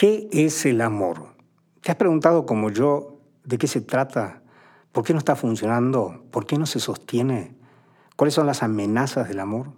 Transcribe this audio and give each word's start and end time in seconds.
¿Qué 0.00 0.30
es 0.32 0.64
el 0.64 0.80
amor? 0.80 1.34
¿Te 1.82 1.90
has 1.90 1.98
preguntado 1.98 2.46
como 2.46 2.70
yo 2.70 3.20
de 3.44 3.58
qué 3.58 3.66
se 3.66 3.82
trata? 3.82 4.40
¿Por 4.92 5.04
qué 5.04 5.12
no 5.12 5.18
está 5.18 5.36
funcionando? 5.36 6.24
¿Por 6.30 6.46
qué 6.46 6.56
no 6.56 6.64
se 6.64 6.80
sostiene? 6.80 7.54
¿Cuáles 8.16 8.32
son 8.32 8.46
las 8.46 8.62
amenazas 8.62 9.28
del 9.28 9.40
amor? 9.40 9.72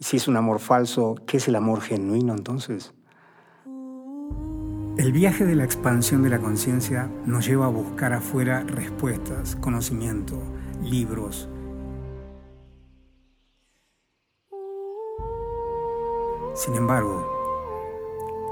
Si 0.00 0.16
es 0.16 0.26
un 0.26 0.36
amor 0.36 0.58
falso, 0.58 1.14
¿qué 1.24 1.36
es 1.36 1.46
el 1.46 1.54
amor 1.54 1.82
genuino 1.82 2.34
entonces? 2.34 2.94
El 4.98 5.12
viaje 5.12 5.44
de 5.44 5.54
la 5.54 5.62
expansión 5.62 6.24
de 6.24 6.30
la 6.30 6.40
conciencia 6.40 7.08
nos 7.24 7.46
lleva 7.46 7.66
a 7.66 7.68
buscar 7.68 8.12
afuera 8.12 8.64
respuestas, 8.66 9.54
conocimiento, 9.54 10.36
libros. 10.82 11.48
Sin 16.56 16.74
embargo, 16.74 17.33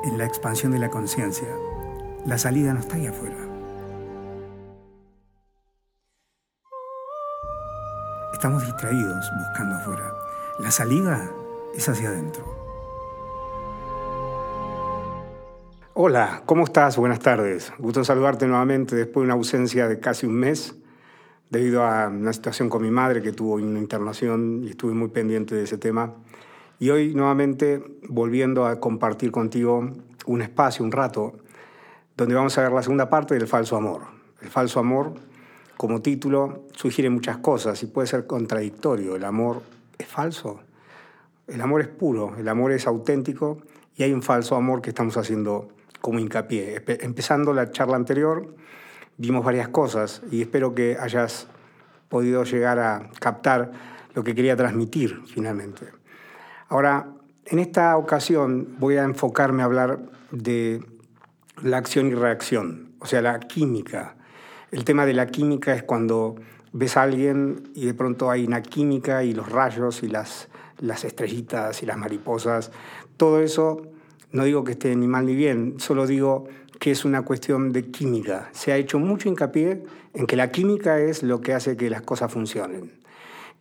en 0.05 0.19
la 0.19 0.25
expansión 0.25 0.73
de 0.73 0.79
la 0.79 0.91
conciencia, 0.91 1.49
la 2.27 2.39
salida 2.39 2.73
no 2.73 2.81
está 2.81 2.97
ahí 2.97 3.07
afuera. 3.07 3.37
Estamos 8.33 8.65
distraídos 8.65 9.31
buscando 9.39 9.77
afuera. 9.77 10.13
La 10.59 10.71
salida 10.71 11.31
es 11.75 11.89
hacia 11.89 12.09
adentro. 12.09 12.45
Hola, 15.95 16.43
¿cómo 16.47 16.65
estás? 16.65 16.97
Buenas 16.97 17.21
tardes. 17.21 17.73
Gusto 17.79 18.03
saludarte 18.03 18.47
nuevamente 18.47 18.97
después 18.97 19.23
de 19.23 19.27
una 19.27 19.35
ausencia 19.35 19.87
de 19.87 20.01
casi 20.01 20.27
un 20.27 20.35
mes 20.35 20.75
debido 21.51 21.85
a 21.85 22.09
una 22.09 22.33
situación 22.33 22.69
con 22.69 22.83
mi 22.83 22.91
madre 22.91 23.23
que 23.23 23.33
tuvo 23.33 23.55
una 23.55 23.79
internación 23.79 24.65
y 24.65 24.71
estuve 24.71 24.95
muy 24.95 25.09
pendiente 25.09 25.55
de 25.55 25.65
ese 25.65 25.79
tema. 25.79 26.15
Y 26.83 26.91
hoy 26.91 27.15
nuevamente 27.15 27.81
volviendo 28.09 28.67
a 28.67 28.81
compartir 28.81 29.31
contigo 29.31 29.89
un 30.27 30.43
espacio, 30.43 30.85
un 30.85 30.91
rato, 30.91 31.35
donde 32.17 32.35
vamos 32.35 32.59
a 32.59 32.63
ver 32.63 32.73
la 32.73 32.83
segunda 32.83 33.09
parte 33.09 33.35
del 33.35 33.47
falso 33.47 33.77
amor. 33.77 34.03
El 34.41 34.49
falso 34.49 34.81
amor, 34.81 35.15
como 35.77 36.03
título, 36.03 36.65
sugiere 36.73 37.09
muchas 37.09 37.37
cosas 37.37 37.81
y 37.85 37.87
puede 37.87 38.09
ser 38.09 38.27
contradictorio. 38.27 39.15
El 39.15 39.25
amor 39.25 39.63
es 39.97 40.09
falso. 40.09 40.59
El 41.47 41.61
amor 41.61 41.83
es 41.83 41.87
puro, 41.87 42.35
el 42.37 42.49
amor 42.49 42.73
es 42.73 42.89
auténtico 42.89 43.59
y 43.95 44.03
hay 44.03 44.13
un 44.13 44.23
falso 44.23 44.57
amor 44.57 44.83
que 44.83 44.91
estamos 44.91 45.17
haciendo 45.17 45.69
como 46.01 46.19
hincapié. 46.19 46.83
Empezando 46.85 47.53
la 47.53 47.71
charla 47.71 47.95
anterior, 47.95 48.57
vimos 49.19 49.45
varias 49.45 49.69
cosas 49.69 50.21
y 50.33 50.43
espero 50.43 50.75
que 50.75 50.97
hayas 50.99 51.47
podido 52.09 52.43
llegar 52.43 52.81
a 52.81 53.09
captar 53.21 53.71
lo 54.15 54.25
que 54.25 54.35
quería 54.35 54.57
transmitir 54.57 55.21
finalmente. 55.27 56.02
Ahora, 56.73 57.07
en 57.45 57.59
esta 57.59 57.99
ocasión 57.99 58.77
voy 58.79 58.97
a 58.97 59.05
enfocarme 59.05 59.61
a 59.61 59.67
hablar 59.67 59.99
de 60.31 60.83
la 61.63 61.77
acción 61.77 62.07
y 62.07 62.15
reacción, 62.15 62.93
o 62.99 63.05
sea, 63.05 63.21
la 63.21 63.41
química. 63.41 64.17
El 64.71 64.87
tema 64.87 65.05
de 65.05 65.13
la 65.13 65.27
química 65.27 65.75
es 65.75 65.83
cuando 65.83 66.37
ves 66.73 66.97
a 66.97 67.03
alguien 67.03 67.69
y 67.75 67.85
de 67.85 67.93
pronto 67.93 68.31
hay 68.31 68.47
una 68.47 68.63
química 68.63 69.23
y 69.23 69.35
los 69.35 69.51
rayos 69.51 70.03
y 70.03 70.09
las, 70.09 70.49
estrellitas 71.05 71.83
y 71.83 71.85
las 71.85 71.99
mariposas. 71.99 72.73
Todo 73.19 73.43
eso, 73.43 73.83
no 74.31 74.45
digo 74.45 74.65
que 74.65 74.73
esté 74.73 74.97
ni 74.97 75.07
mal 75.07 75.27
ni 75.27 75.35
bien, 75.35 75.75
solo 75.77 76.07
digo 76.07 76.49
que 76.81 76.91
es 76.91 77.05
una 77.05 77.21
cuestión 77.21 77.71
de 77.73 77.91
química. 77.91 78.49
Se 78.53 78.73
ha 78.73 78.79
hecho 78.79 78.99
mucho 78.99 79.29
hincapié 79.29 79.85
en 80.15 80.27
que 80.27 80.37
la 80.37 80.51
química 80.51 80.99
es 81.01 81.23
lo 81.23 81.43
que 81.43 81.53
hace 81.53 81.77
que 81.77 81.91
las 81.91 82.01
cosas 82.01 82.33
funcionen. 82.33 82.95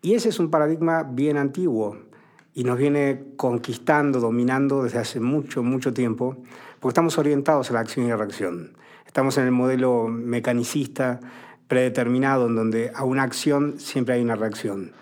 Y 0.01 0.13
ese 0.13 0.29
es 0.29 0.39
un 0.39 0.49
paradigma 0.49 1.03
bien 1.03 1.35
antiguo 1.35 2.09
y 2.53 2.63
nos 2.63 2.77
viene 2.77 3.23
conquistando, 3.37 4.19
dominando 4.19 4.83
desde 4.83 4.99
hace 4.99 5.19
mucho, 5.19 5.63
mucho 5.63 5.93
tiempo, 5.93 6.37
porque 6.79 6.91
estamos 6.91 7.17
orientados 7.17 7.69
a 7.69 7.73
la 7.73 7.79
acción 7.79 8.05
y 8.05 8.09
la 8.09 8.17
reacción. 8.17 8.73
Estamos 9.05 9.37
en 9.37 9.45
el 9.45 9.51
modelo 9.51 10.07
mecanicista 10.07 11.19
predeterminado, 11.67 12.47
en 12.47 12.55
donde 12.55 12.91
a 12.93 13.03
una 13.05 13.23
acción 13.23 13.79
siempre 13.79 14.15
hay 14.15 14.21
una 14.21 14.35
reacción. 14.35 14.93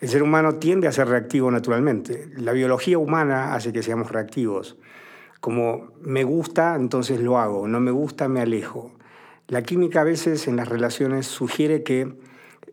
El 0.00 0.08
ser 0.08 0.22
humano 0.22 0.56
tiende 0.56 0.86
a 0.86 0.92
ser 0.92 1.08
reactivo 1.08 1.50
naturalmente. 1.50 2.30
La 2.36 2.52
biología 2.52 2.98
humana 2.98 3.54
hace 3.54 3.72
que 3.72 3.82
seamos 3.82 4.10
reactivos. 4.10 4.76
Como 5.40 5.90
me 6.00 6.24
gusta, 6.24 6.76
entonces 6.76 7.20
lo 7.20 7.38
hago. 7.38 7.66
No 7.66 7.80
me 7.80 7.90
gusta, 7.90 8.28
me 8.28 8.40
alejo. 8.40 8.92
La 9.48 9.62
química 9.62 10.02
a 10.02 10.04
veces 10.04 10.46
en 10.46 10.56
las 10.56 10.68
relaciones 10.68 11.26
sugiere 11.26 11.82
que 11.82 12.16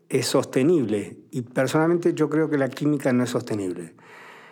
es 0.08 0.26
sostenible 0.26 1.16
y 1.30 1.42
personalmente 1.42 2.14
yo 2.14 2.28
creo 2.30 2.48
que 2.48 2.58
la 2.58 2.68
química 2.68 3.12
no 3.12 3.24
es 3.24 3.30
sostenible. 3.30 3.94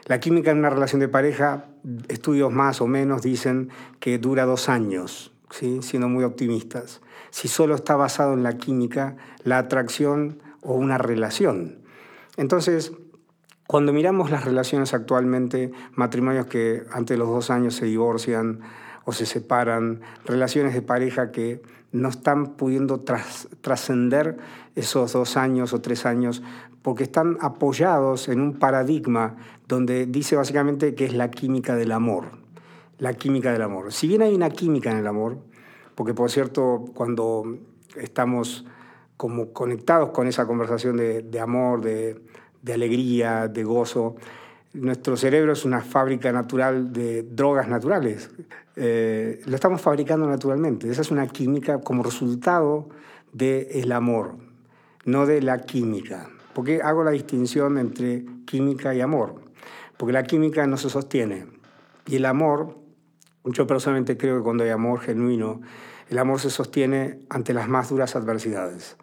La 0.06 0.20
química 0.20 0.50
en 0.50 0.58
una 0.58 0.70
relación 0.70 1.00
de 1.00 1.08
pareja, 1.08 1.64
estudios 2.08 2.52
más 2.52 2.82
o 2.82 2.86
menos 2.86 3.22
dicen 3.22 3.70
que 4.00 4.18
dura 4.18 4.44
dos 4.44 4.68
años, 4.68 5.32
¿sí? 5.50 5.80
siendo 5.80 6.08
muy 6.08 6.24
optimistas. 6.24 7.00
Si 7.30 7.48
solo 7.48 7.74
está 7.74 7.96
basado 7.96 8.34
en 8.34 8.42
la 8.42 8.58
química, 8.58 9.16
la 9.44 9.58
atracción 9.58 10.42
o 10.60 10.74
una 10.74 10.98
relación. 10.98 11.78
Entonces, 12.36 12.92
cuando 13.66 13.94
miramos 13.94 14.30
las 14.30 14.44
relaciones 14.44 14.92
actualmente, 14.92 15.72
matrimonios 15.94 16.46
que 16.46 16.82
antes 16.92 17.14
de 17.14 17.18
los 17.18 17.28
dos 17.28 17.50
años 17.50 17.74
se 17.74 17.86
divorcian 17.86 18.60
o 19.06 19.12
se 19.12 19.24
separan, 19.24 20.02
relaciones 20.26 20.74
de 20.74 20.82
pareja 20.82 21.32
que 21.32 21.62
no 21.94 22.08
están 22.08 22.56
pudiendo 22.56 23.04
trascender 23.60 24.36
esos 24.74 25.12
dos 25.12 25.36
años 25.36 25.72
o 25.72 25.80
tres 25.80 26.06
años 26.06 26.42
porque 26.82 27.04
están 27.04 27.38
apoyados 27.40 28.28
en 28.28 28.40
un 28.40 28.58
paradigma 28.58 29.36
donde 29.68 30.06
dice 30.06 30.34
básicamente 30.34 30.96
que 30.96 31.04
es 31.04 31.14
la 31.14 31.30
química 31.30 31.76
del 31.76 31.92
amor. 31.92 32.32
La 32.98 33.14
química 33.14 33.52
del 33.52 33.62
amor. 33.62 33.92
Si 33.92 34.08
bien 34.08 34.22
hay 34.22 34.34
una 34.34 34.50
química 34.50 34.90
en 34.90 34.98
el 34.98 35.06
amor, 35.06 35.38
porque 35.94 36.14
por 36.14 36.32
cierto, 36.32 36.84
cuando 36.94 37.58
estamos 37.96 38.66
como 39.16 39.52
conectados 39.52 40.10
con 40.10 40.26
esa 40.26 40.46
conversación 40.48 40.96
de, 40.96 41.40
amor, 41.40 41.80
de, 41.80 42.20
alegría, 42.72 43.46
de 43.46 43.62
gozo, 43.62 44.16
nuestro 44.74 45.16
cerebro 45.16 45.52
es 45.52 45.64
una 45.64 45.80
fábrica 45.80 46.32
natural 46.32 46.92
de 46.92 47.22
drogas 47.22 47.68
naturales. 47.68 48.30
Eh, 48.76 49.40
lo 49.46 49.54
estamos 49.54 49.80
fabricando 49.80 50.28
naturalmente. 50.28 50.90
Esa 50.90 51.02
es 51.02 51.10
una 51.10 51.28
química 51.28 51.80
como 51.80 52.02
resultado 52.02 52.88
del 53.32 53.92
amor, 53.92 54.34
no 55.04 55.26
de 55.26 55.40
la 55.42 55.60
química. 55.60 56.28
¿Por 56.52 56.64
qué 56.64 56.82
hago 56.82 57.04
la 57.04 57.12
distinción 57.12 57.78
entre 57.78 58.24
química 58.46 58.94
y 58.94 59.00
amor? 59.00 59.36
Porque 59.96 60.12
la 60.12 60.24
química 60.24 60.66
no 60.66 60.76
se 60.76 60.90
sostiene. 60.90 61.46
Y 62.06 62.16
el 62.16 62.26
amor, 62.26 62.76
yo 63.44 63.66
personalmente 63.66 64.16
creo 64.16 64.38
que 64.38 64.42
cuando 64.42 64.64
hay 64.64 64.70
amor 64.70 65.00
genuino, 65.00 65.60
el 66.10 66.18
amor 66.18 66.40
se 66.40 66.50
sostiene 66.50 67.20
ante 67.30 67.54
las 67.54 67.68
más 67.68 67.90
duras 67.90 68.16
adversidades. 68.16 68.96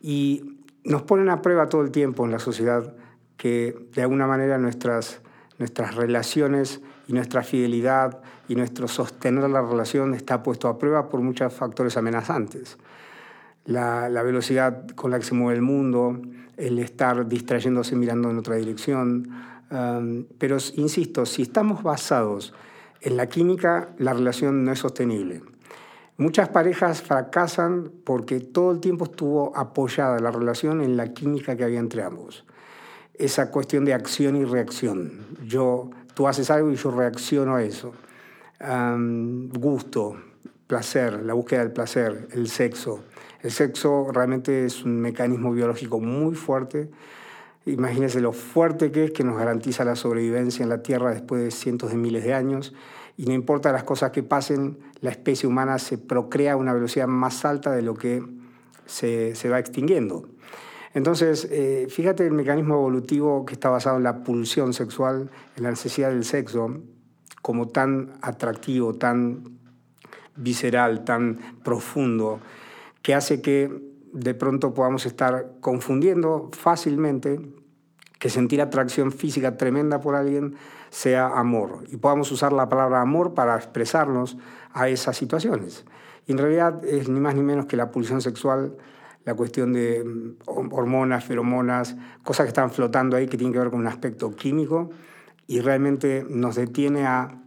Y 0.00 0.58
nos 0.84 1.02
ponen 1.02 1.28
a 1.28 1.42
prueba 1.42 1.68
todo 1.68 1.82
el 1.82 1.90
tiempo 1.90 2.24
en 2.24 2.32
la 2.32 2.38
sociedad 2.38 2.94
que 3.36 3.76
de 3.94 4.02
alguna 4.02 4.26
manera 4.26 4.58
nuestras, 4.58 5.20
nuestras 5.58 5.94
relaciones 5.94 6.80
y 7.08 7.12
nuestra 7.12 7.42
fidelidad 7.42 8.20
y 8.48 8.54
nuestro 8.54 8.88
sostener 8.88 9.48
la 9.50 9.62
relación 9.62 10.14
está 10.14 10.42
puesto 10.42 10.68
a 10.68 10.78
prueba 10.78 11.08
por 11.08 11.20
muchos 11.20 11.52
factores 11.52 11.96
amenazantes. 11.96 12.78
La, 13.64 14.08
la 14.08 14.22
velocidad 14.22 14.88
con 14.94 15.10
la 15.10 15.18
que 15.18 15.24
se 15.24 15.34
mueve 15.34 15.56
el 15.56 15.62
mundo, 15.62 16.20
el 16.56 16.78
estar 16.78 17.26
distrayéndose 17.26 17.96
mirando 17.96 18.30
en 18.30 18.38
otra 18.38 18.56
dirección. 18.56 19.28
pero 20.38 20.58
insisto, 20.76 21.26
si 21.26 21.42
estamos 21.42 21.82
basados 21.82 22.54
en 23.00 23.16
la 23.16 23.26
química, 23.26 23.88
la 23.98 24.12
relación 24.12 24.64
no 24.64 24.72
es 24.72 24.78
sostenible. 24.78 25.42
Muchas 26.18 26.50
parejas 26.50 27.02
fracasan 27.02 27.90
porque 28.04 28.38
todo 28.38 28.70
el 28.70 28.80
tiempo 28.80 29.06
estuvo 29.06 29.56
apoyada 29.56 30.20
la 30.20 30.30
relación 30.30 30.82
en 30.82 30.96
la 30.96 31.12
química 31.12 31.56
que 31.56 31.64
había 31.64 31.80
entre 31.80 32.02
ambos. 32.02 32.44
Esa 33.14 33.50
cuestión 33.50 33.84
de 33.84 33.94
acción 33.94 34.36
y 34.36 34.44
reacción. 34.44 35.26
Yo, 35.46 35.90
tú 36.14 36.26
haces 36.28 36.50
algo 36.50 36.70
y 36.70 36.76
yo 36.76 36.90
reacciono 36.90 37.56
a 37.56 37.62
eso. 37.62 37.92
gusto, 39.54 40.16
placer, 40.66 41.22
la 41.22 41.34
búsqueda 41.34 41.60
del 41.60 41.72
placer, 41.72 42.28
el 42.32 42.48
sexo. 42.48 43.04
El 43.42 43.50
sexo 43.50 44.10
realmente 44.12 44.64
es 44.64 44.84
un 44.84 45.00
mecanismo 45.00 45.52
biológico 45.52 46.00
muy 46.00 46.34
fuerte. 46.34 46.90
Imagínense 47.66 48.20
lo 48.20 48.32
fuerte 48.32 48.90
que 48.90 49.04
es, 49.04 49.10
que 49.12 49.24
nos 49.24 49.36
garantiza 49.36 49.84
la 49.84 49.96
sobrevivencia 49.96 50.62
en 50.62 50.68
la 50.68 50.82
Tierra 50.82 51.10
después 51.10 51.42
de 51.42 51.50
cientos 51.50 51.90
de 51.90 51.96
miles 51.96 52.24
de 52.24 52.34
años. 52.34 52.72
Y 53.16 53.26
no 53.26 53.34
importa 53.34 53.72
las 53.72 53.84
cosas 53.84 54.10
que 54.10 54.22
pasen, 54.22 54.78
la 55.00 55.10
especie 55.10 55.48
humana 55.48 55.78
se 55.78 55.98
procrea 55.98 56.54
a 56.54 56.56
una 56.56 56.72
velocidad 56.72 57.06
más 57.06 57.44
alta 57.44 57.72
de 57.72 57.82
lo 57.82 57.94
que 57.94 58.22
se, 58.86 59.48
va 59.50 59.58
extinguiendo. 59.58 60.28
Entonces, 60.94 61.48
eh, 61.50 61.86
fíjate 61.88 62.26
el 62.26 62.32
mecanismo 62.32 62.74
evolutivo 62.74 63.46
que 63.46 63.54
está 63.54 63.70
basado 63.70 63.96
en 63.96 64.02
la 64.02 64.22
pulsión 64.22 64.74
sexual, 64.74 65.30
en 65.56 65.62
la 65.62 65.70
necesidad 65.70 66.10
del 66.10 66.24
sexo, 66.24 66.82
como 67.40 67.68
tan 67.68 68.12
atractivo, 68.20 68.94
tan 68.94 69.58
visceral, 70.36 71.04
tan 71.04 71.38
profundo 71.62 72.40
que 73.02 73.14
hace 73.14 73.40
que 73.40 73.70
de 74.12 74.34
pronto 74.34 74.74
podamos 74.74 75.06
estar 75.06 75.54
confundiendo 75.60 76.50
fácilmente 76.52 77.40
que 78.18 78.28
sentir 78.28 78.60
atracción 78.60 79.10
física 79.10 79.56
tremenda 79.56 80.00
por 80.00 80.14
alguien 80.14 80.54
sea 80.90 81.26
amor 81.26 81.84
y 81.90 81.96
podamos 81.96 82.30
usar 82.30 82.52
la 82.52 82.68
palabra 82.68 83.00
amor 83.00 83.34
para 83.34 83.56
expresarnos 83.56 84.36
a 84.72 84.88
esas 84.88 85.16
situaciones. 85.16 85.84
Y 86.26 86.32
en 86.32 86.38
realidad 86.38 86.84
es 86.84 87.08
ni 87.08 87.18
más 87.18 87.34
ni 87.34 87.42
menos 87.42 87.66
que 87.66 87.76
la 87.76 87.90
pulsión 87.90 88.20
sexual, 88.20 88.76
la 89.24 89.34
cuestión 89.34 89.72
de 89.72 90.04
mm, 90.04 90.36
hormonas, 90.46 91.24
feromonas, 91.24 91.96
cosas 92.22 92.44
que 92.44 92.48
están 92.48 92.70
flotando 92.70 93.16
ahí 93.16 93.26
que 93.26 93.36
tienen 93.36 93.52
que 93.52 93.58
ver 93.58 93.70
con 93.70 93.80
un 93.80 93.86
aspecto 93.86 94.34
químico 94.34 94.90
y 95.46 95.60
realmente 95.60 96.24
nos 96.28 96.56
detiene 96.56 97.06
a 97.06 97.38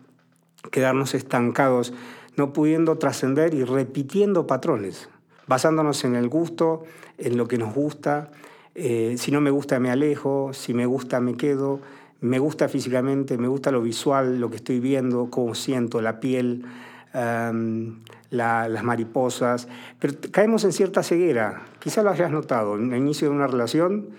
quedarnos 0.72 1.14
estancados, 1.14 1.94
no 2.36 2.54
pudiendo 2.54 2.98
trascender 2.98 3.54
y 3.54 3.64
repitiendo 3.64 4.48
patrones, 4.48 5.10
basándonos 5.48 6.04
en 6.04 6.16
el 6.16 6.28
gusto, 6.28 6.84
en 7.18 7.38
lo 7.38 7.48
que 7.48 7.58
nos 7.58 7.74
gusta. 7.74 8.32
Eh, 8.74 9.16
si 9.18 9.32
no 9.32 9.42
me 9.42 9.52
gusta 9.52 9.80
me 9.80 9.90
alejo, 9.90 10.52
si 10.54 10.74
me 10.74 10.86
gusta 10.86 11.20
me 11.20 11.36
quedo, 11.36 11.80
me 12.22 12.40
gusta 12.40 12.68
físicamente, 12.68 13.38
me 13.38 13.48
gusta 13.48 13.72
lo 13.72 13.82
visual, 13.82 14.40
lo 14.40 14.50
que 14.50 14.58
estoy 14.58 14.80
viendo, 14.80 15.30
cómo 15.30 15.56
siento 15.56 16.02
la 16.02 16.20
piel, 16.20 16.66
em, 17.16 18.02
las 18.30 18.84
mariposas, 18.84 19.68
pero 20.00 20.14
caemos 20.32 20.64
en 20.66 20.74
cierta 20.74 21.02
ceguera. 21.02 21.64
Quizá 21.80 22.04
lo 22.04 22.12
hayas 22.12 22.32
notado, 22.32 22.76
en 22.76 22.94
el 22.94 23.00
inicio 23.00 23.30
de 23.30 23.36
una 23.36 23.48
relación, 23.48 24.10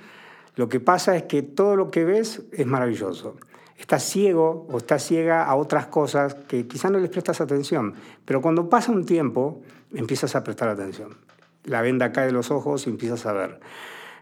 lo 0.54 0.68
que 0.68 0.80
pasa 0.80 1.16
es 1.16 1.24
que 1.24 1.42
todo 1.42 1.76
lo 1.76 1.90
que 1.90 2.04
ves 2.04 2.42
es 2.52 2.66
maravilloso 2.66 3.36
estás 3.78 4.04
ciego 4.04 4.66
o 4.70 4.78
estás 4.78 5.04
ciega 5.04 5.44
a 5.44 5.54
otras 5.54 5.86
cosas 5.86 6.34
que 6.34 6.66
quizás 6.66 6.90
no 6.90 6.98
les 6.98 7.10
prestas 7.10 7.40
atención, 7.40 7.94
pero 8.24 8.40
cuando 8.40 8.68
pasa 8.68 8.92
un 8.92 9.04
tiempo 9.04 9.62
empiezas 9.94 10.34
a 10.34 10.42
prestar 10.42 10.68
atención. 10.68 11.16
La 11.64 11.82
venda 11.82 12.12
cae 12.12 12.26
de 12.26 12.32
los 12.32 12.50
ojos 12.50 12.86
y 12.86 12.90
empiezas 12.90 13.26
a 13.26 13.32
ver. 13.32 13.60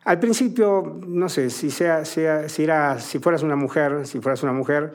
Al 0.04 0.18
principio, 0.18 0.98
no 1.06 1.28
sé, 1.28 1.50
si, 1.50 1.70
sea, 1.70 2.04
sea, 2.04 2.48
si, 2.48 2.64
era, 2.64 2.98
si 3.00 3.18
fueras 3.18 3.42
una 3.42 3.56
mujer, 3.56 4.06
si 4.06 4.20
fueras 4.20 4.42
una 4.42 4.52
mujer 4.52 4.94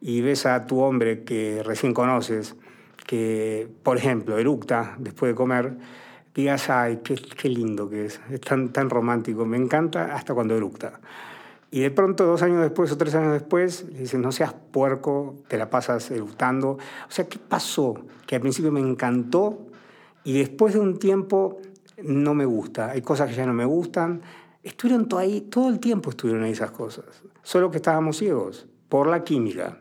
y 0.00 0.20
ves 0.20 0.44
a 0.44 0.66
tu 0.66 0.80
hombre 0.80 1.24
que 1.24 1.62
recién 1.64 1.94
conoces, 1.94 2.56
que, 3.06 3.68
por 3.82 3.96
ejemplo, 3.96 4.38
eructa 4.38 4.96
después 4.98 5.32
de 5.32 5.34
comer, 5.34 5.76
digas, 6.34 6.70
ay, 6.70 7.00
qué, 7.02 7.14
qué 7.14 7.48
lindo 7.48 7.88
que 7.88 8.06
es, 8.06 8.20
es 8.30 8.40
tan, 8.40 8.72
tan 8.72 8.90
romántico, 8.90 9.44
me 9.44 9.56
encanta 9.56 10.14
hasta 10.14 10.34
cuando 10.34 10.56
eructa. 10.56 11.00
Y 11.72 11.80
de 11.80 11.90
pronto, 11.90 12.24
dos 12.24 12.42
años 12.42 12.62
después 12.62 12.90
o 12.90 12.98
tres 12.98 13.14
años 13.14 13.32
después, 13.32 13.86
le 13.92 14.00
dicen, 14.00 14.22
no 14.22 14.32
seas 14.32 14.52
puerco, 14.52 15.36
te 15.46 15.56
la 15.56 15.70
pasas 15.70 16.10
eructando. 16.10 16.70
O 16.70 17.10
sea, 17.10 17.28
¿qué 17.28 17.38
pasó? 17.38 17.94
Que 18.26 18.34
al 18.34 18.40
principio 18.40 18.72
me 18.72 18.80
encantó 18.80 19.66
y 20.24 20.38
después 20.38 20.74
de 20.74 20.80
un 20.80 20.98
tiempo 20.98 21.60
no 22.02 22.34
me 22.34 22.44
gusta. 22.44 22.90
Hay 22.90 23.02
cosas 23.02 23.28
que 23.28 23.36
ya 23.36 23.46
no 23.46 23.52
me 23.52 23.64
gustan. 23.64 24.20
Estuvieron 24.64 25.06
todo 25.06 25.20
ahí, 25.20 25.42
todo 25.42 25.68
el 25.68 25.78
tiempo 25.78 26.10
estuvieron 26.10 26.42
ahí 26.42 26.52
esas 26.52 26.72
cosas. 26.72 27.04
Solo 27.42 27.70
que 27.70 27.76
estábamos 27.76 28.16
ciegos 28.16 28.66
por 28.88 29.06
la 29.06 29.22
química. 29.22 29.78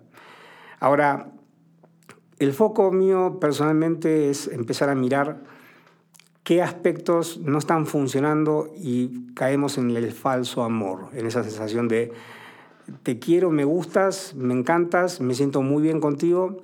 Ahora, 0.79 1.31
el 2.39 2.53
foco 2.53 2.91
mío 2.91 3.37
personalmente 3.39 4.29
es 4.29 4.47
empezar 4.47 4.89
a 4.89 4.95
mirar 4.95 5.41
qué 6.43 6.63
aspectos 6.63 7.37
no 7.37 7.59
están 7.59 7.85
funcionando 7.85 8.73
y 8.75 9.33
caemos 9.35 9.77
en 9.77 9.91
el 9.91 10.11
falso 10.11 10.63
amor, 10.63 11.09
en 11.13 11.27
esa 11.27 11.43
sensación 11.43 11.87
de 11.87 12.11
te 13.03 13.19
quiero, 13.19 13.51
me 13.51 13.65
gustas, 13.65 14.33
me 14.35 14.53
encantas, 14.53 15.21
me 15.21 15.35
siento 15.35 15.61
muy 15.61 15.83
bien 15.83 15.99
contigo, 15.99 16.57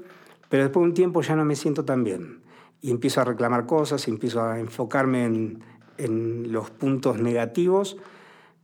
pero 0.49 0.63
después 0.63 0.81
de 0.81 0.87
un 0.87 0.93
tiempo 0.95 1.21
ya 1.21 1.35
no 1.35 1.45
me 1.45 1.55
siento 1.55 1.85
tan 1.85 2.03
bien. 2.03 2.39
Y 2.81 2.89
empiezo 2.89 3.21
a 3.21 3.25
reclamar 3.25 3.67
cosas, 3.67 4.07
y 4.07 4.11
empiezo 4.11 4.41
a 4.41 4.59
enfocarme 4.59 5.25
en, 5.25 5.63
en 5.97 6.51
los 6.51 6.71
puntos 6.71 7.19
negativos, 7.19 7.97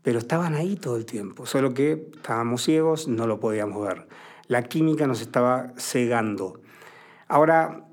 pero 0.02 0.18
estaban 0.18 0.56
ahí 0.56 0.75
todo 0.75 0.98
el 0.98 1.06
tiempo, 1.06 1.46
solo 1.46 1.74
que 1.74 2.10
estábamos 2.16 2.63
ciegos, 2.63 3.08
no 3.08 3.28
lo 3.28 3.40
podíamos 3.40 3.86
ver. 3.86 4.08
La 4.48 4.63
química 4.63 5.06
nos 5.06 5.22
estaba 5.22 5.74
cegando. 5.78 6.60
Ahora, 7.31 7.86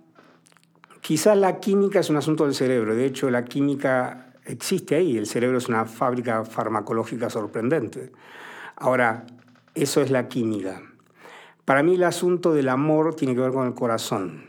Quizás 1.09 1.39
la 1.39 1.59
química 1.59 2.01
es 2.01 2.11
un 2.11 2.17
asunto 2.17 2.45
del 2.45 2.55
cerebro, 2.55 2.95
de 2.95 3.07
hecho 3.07 3.31
la 3.31 3.47
química 3.47 4.35
existe 4.45 4.95
ahí, 4.95 5.17
el 5.17 5.27
cerebro 5.27 5.57
es 5.57 5.67
una 5.67 5.87
fábrica 5.87 6.45
farmacológica 6.45 7.31
sorprendente. 7.31 8.13
Ahora, 8.77 9.25
eso 9.75 10.03
es 10.03 10.11
la 10.11 10.29
química. 10.29 10.83
Para 11.65 11.83
mí 11.83 11.95
el 11.95 12.05
asunto 12.05 12.53
del 12.53 12.69
amor 12.69 13.15
tiene 13.15 13.35
que 13.35 13.41
ver 13.41 13.53
con 13.53 13.67
el 13.67 13.73
corazón. 13.73 14.45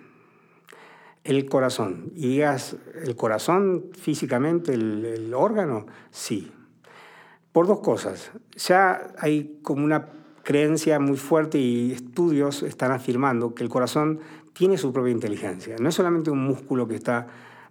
El 1.23 1.45
corazón. 1.45 2.11
Y 2.13 2.27
digas, 2.27 2.75
¿el 3.05 3.15
corazón 3.15 3.85
físicamente, 3.93 4.73
el, 4.73 5.05
el 5.05 5.33
órgano? 5.33 5.85
Sí. 6.11 6.51
Por 7.53 7.67
dos 7.67 7.79
cosas. 7.79 8.31
Ya 8.57 9.13
hay 9.17 9.59
como 9.63 9.85
una 9.85 10.09
creencia 10.43 10.99
muy 10.99 11.15
fuerte 11.15 11.59
y 11.59 11.91
estudios 11.91 12.63
están 12.63 12.91
afirmando 12.91 13.53
que 13.53 13.63
el 13.63 13.69
corazón 13.69 14.19
tiene 14.59 14.77
su 14.77 14.91
propia 14.91 15.13
inteligencia. 15.13 15.77
No 15.79 15.87
es 15.87 15.95
solamente 15.95 16.29
un 16.29 16.43
músculo 16.45 16.85
que 16.85 16.95
está 16.95 17.27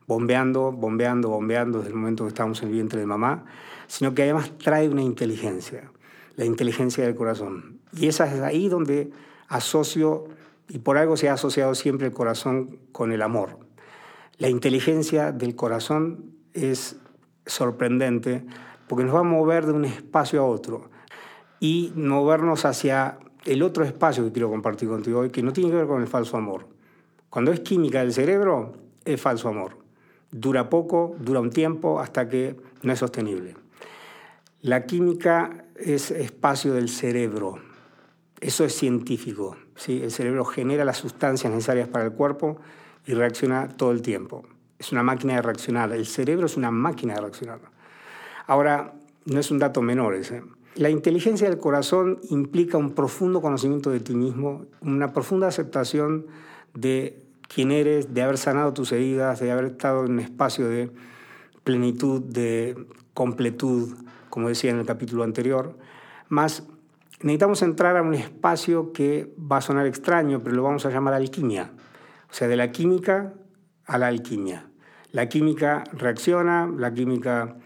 bombeando, 0.07 0.73
bombeando, 0.73 1.29
bombeando 1.29 1.81
desde 1.81 1.91
el 1.91 1.97
momento 1.97 2.25
que 2.25 2.29
estamos 2.29 2.63
en 2.63 2.69
el 2.69 2.75
vientre 2.77 2.99
de 2.99 3.05
mamá, 3.05 3.45
sino 3.89 4.15
que 4.15 4.23
además 4.23 4.53
trae 4.57 4.89
una 4.89 5.03
inteligencia, 5.03 5.93
la 6.37 6.47
inteligencia 6.47 7.05
del 7.05 7.15
corazón. 7.15 7.83
Y 7.93 8.07
esa 8.07 8.35
es 8.35 8.41
ahí 8.41 8.71
donde 8.71 9.11
asocio, 9.49 10.29
y 10.67 10.79
por 10.79 10.97
algo 10.97 11.19
se 11.19 11.29
ha 11.29 11.35
asociado 11.35 11.75
siempre 11.75 12.07
el 12.07 12.15
corazón 12.15 12.79
con 12.91 13.13
el 13.13 13.21
amor. 13.21 13.59
La 14.39 14.49
inteligencia 14.49 15.31
del 15.31 15.55
corazón 15.57 16.37
es 16.55 16.97
sorprendente 17.45 18.47
porque 18.87 19.05
nos 19.05 19.15
va 19.15 19.21
a 19.21 19.25
mover 19.25 19.67
de 19.67 19.73
un 19.73 19.85
espacio 19.85 20.41
a 20.41 20.47
otro 20.47 20.89
y 21.61 21.93
movernos 21.97 22.65
hacia 22.65 23.19
el 23.45 23.63
otro 23.63 23.85
espacio 23.85 24.25
que 24.25 24.33
quiero 24.33 24.49
compartir 24.49 24.89
contigo 24.89 25.21
hoy, 25.21 25.29
que 25.29 25.43
no 25.43 25.53
tiene 25.53 25.69
que 25.69 25.77
ver 25.77 25.87
con 25.87 26.01
el 26.01 26.09
falso 26.09 26.39
amor. 26.39 26.78
Cuando 27.31 27.53
es 27.53 27.61
química 27.61 28.01
del 28.01 28.13
cerebro, 28.13 28.73
es 29.05 29.21
falso 29.21 29.49
amor. 29.49 29.77
Dura 30.31 30.69
poco, 30.69 31.17
dura 31.19 31.41
un 31.41 31.51
tiempo, 31.51 32.01
hasta 32.01 32.29
que 32.29 32.57
no 32.83 32.93
es 32.93 32.99
sostenible. 32.99 33.55
La 34.61 34.87
química 34.87 35.67
es 35.77 36.11
espacio 36.11 36.75
del 36.75 36.89
cerebro. 36.89 37.59
Eso 38.41 38.65
es 38.65 38.75
científico. 38.75 39.57
¿sí? 39.77 40.03
El 40.03 40.11
cerebro 40.11 40.45
genera 40.45 40.85
las 40.85 40.99
sustancias 40.99 41.53
necesarias 41.53 41.89
para 41.89 42.05
el 42.05 42.13
cuerpo 42.13 42.59
y 43.07 43.15
reacciona 43.15 43.69
todo 43.69 43.93
el 43.93 44.03
tiempo. 44.03 44.45
Es 44.79 44.93
una 44.93 45.03
máquina 45.03 45.35
de 45.35 45.43
reaccionar. 45.43 45.93
El 45.93 46.07
cerebro 46.07 46.47
es 46.47 46.57
una 46.57 46.71
máquina 46.71 47.15
de 47.15 47.21
reaccionar. 47.21 47.61
Ahora, 48.47 48.95
no 49.25 49.41
es 49.41 49.51
un 49.51 49.59
dato 49.59 49.83
menor 49.83 50.15
ese. 50.15 50.43
La 50.75 50.91
inteligencia 50.91 51.49
del 51.49 51.59
corazón 51.59 52.21
implica 52.31 52.79
un 52.79 52.95
profundo 52.95 53.41
conocimiento 53.41 53.91
de 53.91 54.01
ti 54.01 54.15
mismo, 54.15 54.67
una 54.81 55.13
profunda 55.13 55.49
aceptación 55.49 56.27
de 56.75 57.23
quién 57.49 57.71
eres, 57.71 58.15
de 58.15 58.23
haber 58.23 58.39
sanado 58.39 58.73
tus 58.75 58.93
heridas, 58.93 59.41
de 59.41 59.51
haber 59.51 59.67
estado 59.67 60.05
en 60.05 60.13
un 60.13 60.21
espacio 60.21 60.69
de 60.69 60.91
plenitud, 61.65 62.23
de 62.23 62.77
completud, 63.15 63.95
como 64.31 64.49
decía 64.49 64.71
en 64.71 64.79
el 64.79 64.87
capítulo 64.87 65.25
anterior. 65.25 65.77
Más 66.29 66.65
necesitamos 67.21 67.63
entrar 67.63 67.97
a 67.97 68.03
un 68.03 68.15
espacio 68.15 68.93
que 68.93 69.35
va 69.41 69.59
a 69.59 69.61
sonar 69.61 69.87
extraño, 69.87 70.43
pero 70.43 70.55
lo 70.57 70.63
vamos 70.63 70.87
a 70.87 70.91
llamar 70.91 71.15
alquimia. 71.15 71.73
O 72.31 72.35
sea, 72.35 72.49
de 72.49 72.57
la 72.57 72.71
química 72.71 73.33
a 73.87 73.99
la 73.99 74.07
alquimia. 74.07 74.67
La 75.13 75.29
química 75.29 75.85
reacciona, 75.93 76.67
la 76.67 76.93
química 76.93 77.57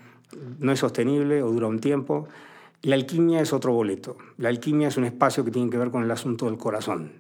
no 0.58 0.72
es 0.72 0.78
sostenible 0.78 1.42
o 1.42 1.50
dura 1.50 1.66
un 1.66 1.80
tiempo. 1.80 2.28
La 2.82 2.94
alquimia 2.94 3.40
es 3.40 3.52
otro 3.52 3.72
boleto. 3.72 4.16
La 4.38 4.48
alquimia 4.48 4.88
es 4.88 4.96
un 4.96 5.04
espacio 5.04 5.44
que 5.44 5.50
tiene 5.50 5.70
que 5.70 5.78
ver 5.78 5.90
con 5.90 6.02
el 6.02 6.10
asunto 6.10 6.46
del 6.46 6.56
corazón. 6.56 7.12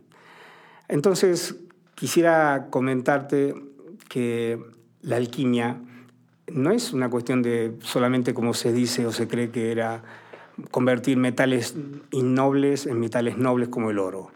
Entonces, 0.88 1.56
Quisiera 2.02 2.66
comentarte 2.68 3.54
que 4.08 4.58
la 5.02 5.14
alquimia 5.14 5.80
no 6.52 6.72
es 6.72 6.92
una 6.92 7.08
cuestión 7.08 7.42
de 7.42 7.76
solamente 7.78 8.34
como 8.34 8.54
se 8.54 8.72
dice 8.72 9.06
o 9.06 9.12
se 9.12 9.28
cree 9.28 9.50
que 9.50 9.70
era 9.70 10.02
convertir 10.72 11.16
metales 11.16 11.76
innobles 12.10 12.86
en 12.86 12.98
metales 12.98 13.38
nobles 13.38 13.68
como 13.68 13.92
el 13.92 14.00
oro. 14.00 14.32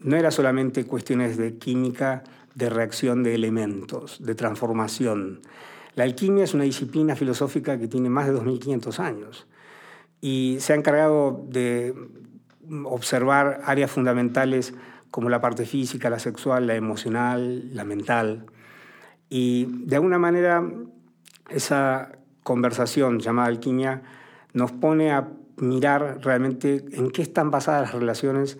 No 0.00 0.14
era 0.14 0.30
solamente 0.30 0.84
cuestiones 0.84 1.38
de 1.38 1.56
química, 1.56 2.22
de 2.54 2.68
reacción 2.68 3.22
de 3.22 3.34
elementos, 3.34 4.22
de 4.22 4.34
transformación. 4.34 5.40
La 5.94 6.04
alquimia 6.04 6.44
es 6.44 6.52
una 6.52 6.64
disciplina 6.64 7.16
filosófica 7.16 7.78
que 7.78 7.88
tiene 7.88 8.10
más 8.10 8.26
de 8.26 8.34
2.500 8.34 8.98
años 8.98 9.46
y 10.20 10.58
se 10.60 10.74
ha 10.74 10.76
encargado 10.76 11.46
de 11.48 11.94
observar 12.84 13.62
áreas 13.64 13.90
fundamentales 13.90 14.74
como 15.10 15.28
la 15.28 15.40
parte 15.40 15.66
física, 15.66 16.10
la 16.10 16.18
sexual, 16.18 16.66
la 16.66 16.74
emocional, 16.74 17.74
la 17.74 17.84
mental. 17.84 18.46
Y 19.28 19.66
de 19.86 19.96
alguna 19.96 20.18
manera 20.18 20.62
esa 21.48 22.12
conversación 22.42 23.20
llamada 23.20 23.48
alquimia 23.48 24.02
nos 24.52 24.72
pone 24.72 25.12
a 25.12 25.28
mirar 25.56 26.20
realmente 26.22 26.84
en 26.92 27.10
qué 27.10 27.22
están 27.22 27.50
basadas 27.50 27.82
las 27.82 27.94
relaciones 27.94 28.58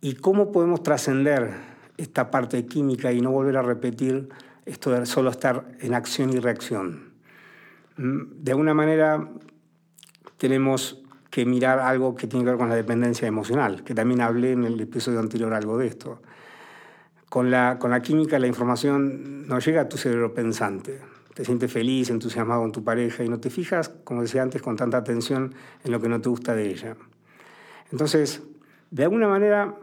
y 0.00 0.14
cómo 0.14 0.52
podemos 0.52 0.82
trascender 0.82 1.52
esta 1.96 2.30
parte 2.30 2.66
química 2.66 3.12
y 3.12 3.20
no 3.20 3.30
volver 3.30 3.56
a 3.56 3.62
repetir 3.62 4.28
esto 4.66 4.90
de 4.90 5.06
solo 5.06 5.30
estar 5.30 5.66
en 5.80 5.94
acción 5.94 6.30
y 6.32 6.38
reacción. 6.38 7.14
Mm, 7.96 8.42
de 8.42 8.52
alguna 8.52 8.74
manera 8.74 9.28
tenemos 10.36 11.03
que 11.34 11.44
mirar 11.44 11.80
algo 11.80 12.14
que 12.14 12.28
tiene 12.28 12.44
que 12.44 12.52
ver 12.52 12.58
con 12.60 12.68
la 12.68 12.76
dependencia 12.76 13.26
emocional, 13.26 13.82
que 13.82 13.92
también 13.92 14.20
hablé 14.20 14.52
en 14.52 14.62
el 14.62 14.80
episodio 14.80 15.18
anterior 15.18 15.52
algo 15.52 15.76
de 15.76 15.88
esto. 15.88 16.22
Con 17.28 17.50
la, 17.50 17.76
con 17.80 17.90
la 17.90 18.00
química 18.02 18.38
la 18.38 18.46
información 18.46 19.48
no 19.48 19.58
llega 19.58 19.80
a 19.80 19.88
tu 19.88 19.96
cerebro 19.96 20.32
pensante. 20.32 21.00
Te 21.34 21.44
sientes 21.44 21.72
feliz, 21.72 22.10
entusiasmado 22.10 22.60
con 22.60 22.70
tu 22.70 22.84
pareja 22.84 23.24
y 23.24 23.28
no 23.28 23.40
te 23.40 23.50
fijas, 23.50 23.88
como 24.04 24.22
decía 24.22 24.44
antes, 24.44 24.62
con 24.62 24.76
tanta 24.76 24.96
atención 24.96 25.56
en 25.82 25.90
lo 25.90 26.00
que 26.00 26.08
no 26.08 26.20
te 26.20 26.28
gusta 26.28 26.54
de 26.54 26.70
ella. 26.70 26.94
Entonces, 27.90 28.40
de 28.92 29.02
alguna 29.02 29.26
manera 29.26 29.74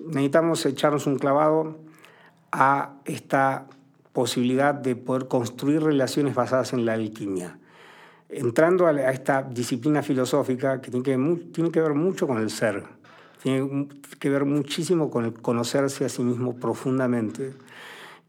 necesitamos 0.00 0.66
echarnos 0.66 1.06
un 1.06 1.16
clavado 1.16 1.78
a 2.50 2.94
esta 3.04 3.68
posibilidad 4.12 4.74
de 4.74 4.96
poder 4.96 5.28
construir 5.28 5.80
relaciones 5.80 6.34
basadas 6.34 6.72
en 6.72 6.84
la 6.84 6.94
alquimia 6.94 7.56
entrando 8.28 8.86
a, 8.86 9.10
esta 9.10 9.42
disciplina 9.42 10.02
filosófica 10.02 10.80
que 10.80 10.90
tiene 10.90 11.04
que, 11.04 11.46
tiene 11.52 11.70
que 11.70 11.80
ver 11.80 11.94
mucho 11.94 12.26
con 12.26 12.38
el 12.38 12.50
ser, 12.50 12.84
tiene 13.42 13.88
que 14.18 14.30
ver 14.30 14.44
muchísimo 14.44 15.10
con 15.10 15.24
el 15.24 15.34
conocerse 15.34 16.04
a 16.04 16.08
sí 16.08 16.22
mismo 16.22 16.56
profundamente 16.56 17.54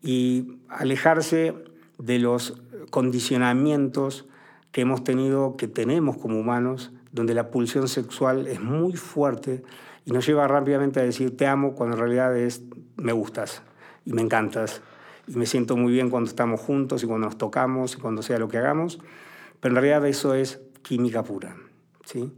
y 0.02 0.60
alejarse 0.70 1.56
de 1.98 2.20
los 2.20 2.62
condicionamientos 2.90 4.26
que 4.72 4.82
hemos 4.82 5.04
tenido, 5.04 5.58
que 5.58 5.68
tenemos 5.68 6.18
como 6.18 6.40
humanos, 6.40 6.92
donde 7.12 7.34
la 7.34 7.50
pulsión 7.50 7.88
sexual 7.88 8.48
es 8.48 8.62
muy 8.62 8.94
fuerte 8.94 9.64
y 10.06 10.12
nos 10.12 10.26
lleva 10.26 10.48
rápidamente 10.48 11.00
a 11.00 11.04
decir 11.04 11.36
te 11.36 11.48
amo 11.48 11.74
cuando 11.74 11.96
en 11.96 12.02
realidad 12.02 12.38
es 12.38 12.62
me 12.98 13.12
gustas 13.12 13.64
y 14.06 14.14
me 14.14 14.22
encantas 14.22 14.82
y 15.28 15.36
me 15.36 15.46
siento 15.46 15.76
muy 15.76 15.92
bien 15.92 16.10
cuando 16.10 16.30
estamos 16.30 16.62
juntos 16.62 17.04
y 17.04 17.08
cuando 17.08 17.26
nos 17.26 17.38
tocamos 17.38 17.96
y 17.96 17.98
cuando 18.00 18.22
sea 18.22 18.38
lo 18.38 18.48
que 18.48 18.58
hagamos 18.58 19.00
pero 19.60 19.72
en 19.72 19.82
realidad 19.82 20.06
eso 20.08 20.34
es 20.34 20.60
química 20.82 21.24
pura. 21.24 21.56
¿sí? 22.06 22.34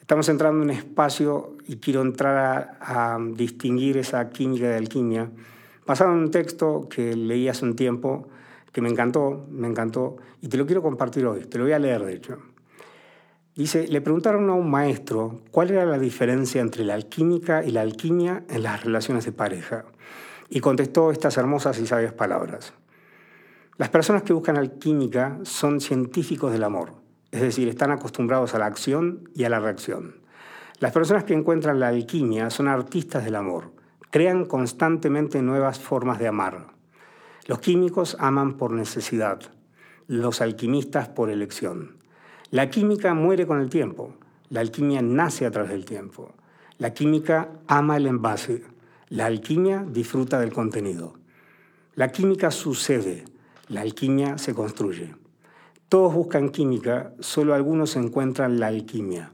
Estamos 0.00 0.28
entrando 0.30 0.62
en 0.62 0.70
un 0.70 0.74
espacio 0.74 1.56
y 1.66 1.76
quiero 1.76 2.00
entrar 2.00 2.78
a, 2.80 3.18
distinguir 3.34 3.98
esa 3.98 4.30
química 4.30 4.68
de 4.68 4.76
alquimia. 4.76 5.30
Pasado 5.84 6.12
un 6.12 6.30
texto 6.30 6.88
que 6.88 7.14
leí 7.14 7.48
hace 7.48 7.64
un 7.64 7.76
tiempo 7.76 8.26
que 8.72 8.80
me 8.80 8.88
encantó, 8.88 9.46
me 9.50 9.68
encantó, 9.68 10.16
y 10.40 10.48
te 10.48 10.56
lo 10.56 10.64
quiero 10.64 10.80
compartir 10.82 11.26
hoy, 11.26 11.44
te 11.44 11.58
lo 11.58 11.64
voy 11.64 11.74
a 11.74 11.78
leer 11.78 12.04
de 12.04 12.14
hecho. 12.14 12.38
Dice, 13.54 13.88
le 13.88 14.00
preguntaron 14.00 14.48
a 14.48 14.54
un 14.54 14.70
maestro 14.70 15.42
cuál 15.50 15.72
era 15.72 15.84
la 15.84 15.98
diferencia 15.98 16.60
entre 16.60 16.84
la 16.84 16.94
alquímica 16.94 17.64
y 17.64 17.72
la 17.72 17.80
alquimia 17.80 18.44
en 18.48 18.62
las 18.62 18.84
relaciones 18.84 19.24
de 19.24 19.32
pareja. 19.32 19.84
Y 20.48 20.60
contestó 20.60 21.10
estas 21.10 21.36
hermosas 21.36 21.78
y 21.80 21.86
sabias 21.86 22.12
palabras. 22.12 22.72
Las 23.78 23.90
personas 23.90 24.24
que 24.24 24.32
buscan 24.32 24.56
alquímica 24.56 25.38
son 25.44 25.80
científicos 25.80 26.50
del 26.50 26.64
amor, 26.64 26.94
es 27.30 27.40
decir, 27.40 27.68
están 27.68 27.92
acostumbrados 27.92 28.52
a 28.52 28.58
la 28.58 28.66
acción 28.66 29.30
y 29.36 29.44
a 29.44 29.48
la 29.48 29.60
reacción. 29.60 30.16
Las 30.80 30.90
personas 30.90 31.22
que 31.22 31.34
encuentran 31.34 31.78
la 31.78 31.86
alquimia 31.86 32.50
son 32.50 32.66
artistas 32.66 33.24
del 33.24 33.36
amor, 33.36 33.70
crean 34.10 34.46
constantemente 34.46 35.42
nuevas 35.42 35.78
formas 35.78 36.18
de 36.18 36.26
amar. 36.26 36.66
Los 37.46 37.60
químicos 37.60 38.16
aman 38.18 38.56
por 38.56 38.72
necesidad, 38.72 39.42
los 40.08 40.40
alquimistas 40.40 41.08
por 41.08 41.30
elección. 41.30 41.98
La 42.50 42.70
química 42.70 43.14
muere 43.14 43.46
con 43.46 43.60
el 43.60 43.70
tiempo, 43.70 44.12
la 44.50 44.58
alquimia 44.58 45.02
nace 45.02 45.46
a 45.46 45.52
través 45.52 45.70
del 45.70 45.84
tiempo. 45.84 46.34
La 46.78 46.94
química 46.94 47.50
ama 47.68 47.96
el 47.96 48.08
envase, 48.08 48.64
la 49.08 49.26
alquimia 49.26 49.84
disfruta 49.88 50.40
del 50.40 50.52
contenido. 50.52 51.14
La 51.94 52.08
química 52.08 52.50
sucede, 52.50 53.24
la 53.68 53.82
alquimia 53.82 54.38
se 54.38 54.54
construye. 54.54 55.14
Todos 55.88 56.14
buscan 56.14 56.48
química, 56.48 57.12
solo 57.20 57.54
algunos 57.54 57.96
encuentran 57.96 58.58
la 58.58 58.68
alquimia. 58.68 59.32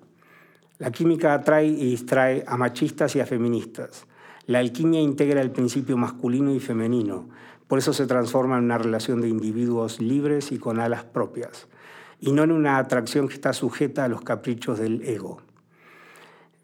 La 0.78 0.90
química 0.90 1.34
atrae 1.34 1.66
y 1.66 1.90
distrae 1.90 2.44
a 2.46 2.56
machistas 2.56 3.14
y 3.14 3.20
a 3.20 3.26
feministas. 3.26 4.06
La 4.46 4.58
alquimia 4.58 5.00
integra 5.00 5.40
el 5.40 5.52
principio 5.52 5.96
masculino 5.96 6.52
y 6.52 6.60
femenino, 6.60 7.28
por 7.68 7.78
eso 7.78 7.92
se 7.92 8.06
transforma 8.06 8.58
en 8.58 8.64
una 8.64 8.78
relación 8.78 9.20
de 9.20 9.28
individuos 9.28 10.00
libres 10.00 10.52
y 10.52 10.58
con 10.58 10.80
alas 10.80 11.04
propias, 11.04 11.66
y 12.20 12.32
no 12.32 12.42
en 12.42 12.52
una 12.52 12.78
atracción 12.78 13.28
que 13.28 13.34
está 13.34 13.52
sujeta 13.52 14.04
a 14.04 14.08
los 14.08 14.22
caprichos 14.22 14.78
del 14.78 15.02
ego. 15.02 15.40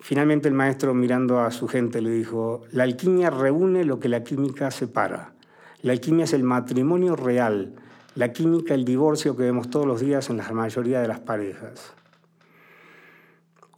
Finalmente 0.00 0.48
el 0.48 0.54
maestro 0.54 0.92
mirando 0.92 1.40
a 1.40 1.50
su 1.50 1.68
gente 1.68 2.00
le 2.00 2.10
dijo, 2.10 2.62
la 2.72 2.84
alquimia 2.84 3.30
reúne 3.30 3.84
lo 3.84 4.00
que 4.00 4.08
la 4.08 4.24
química 4.24 4.70
separa. 4.70 5.34
La 5.82 5.92
alquimia 5.92 6.24
es 6.24 6.32
el 6.32 6.42
matrimonio 6.42 7.16
real, 7.16 7.74
la 8.14 8.32
química 8.32 8.74
el 8.74 8.84
divorcio 8.84 9.36
que 9.36 9.44
vemos 9.44 9.70
todos 9.70 9.86
los 9.86 10.00
días 10.00 10.28
en 10.30 10.36
la 10.36 10.50
mayoría 10.52 11.00
de 11.00 11.08
las 11.08 11.20
parejas. 11.20 11.94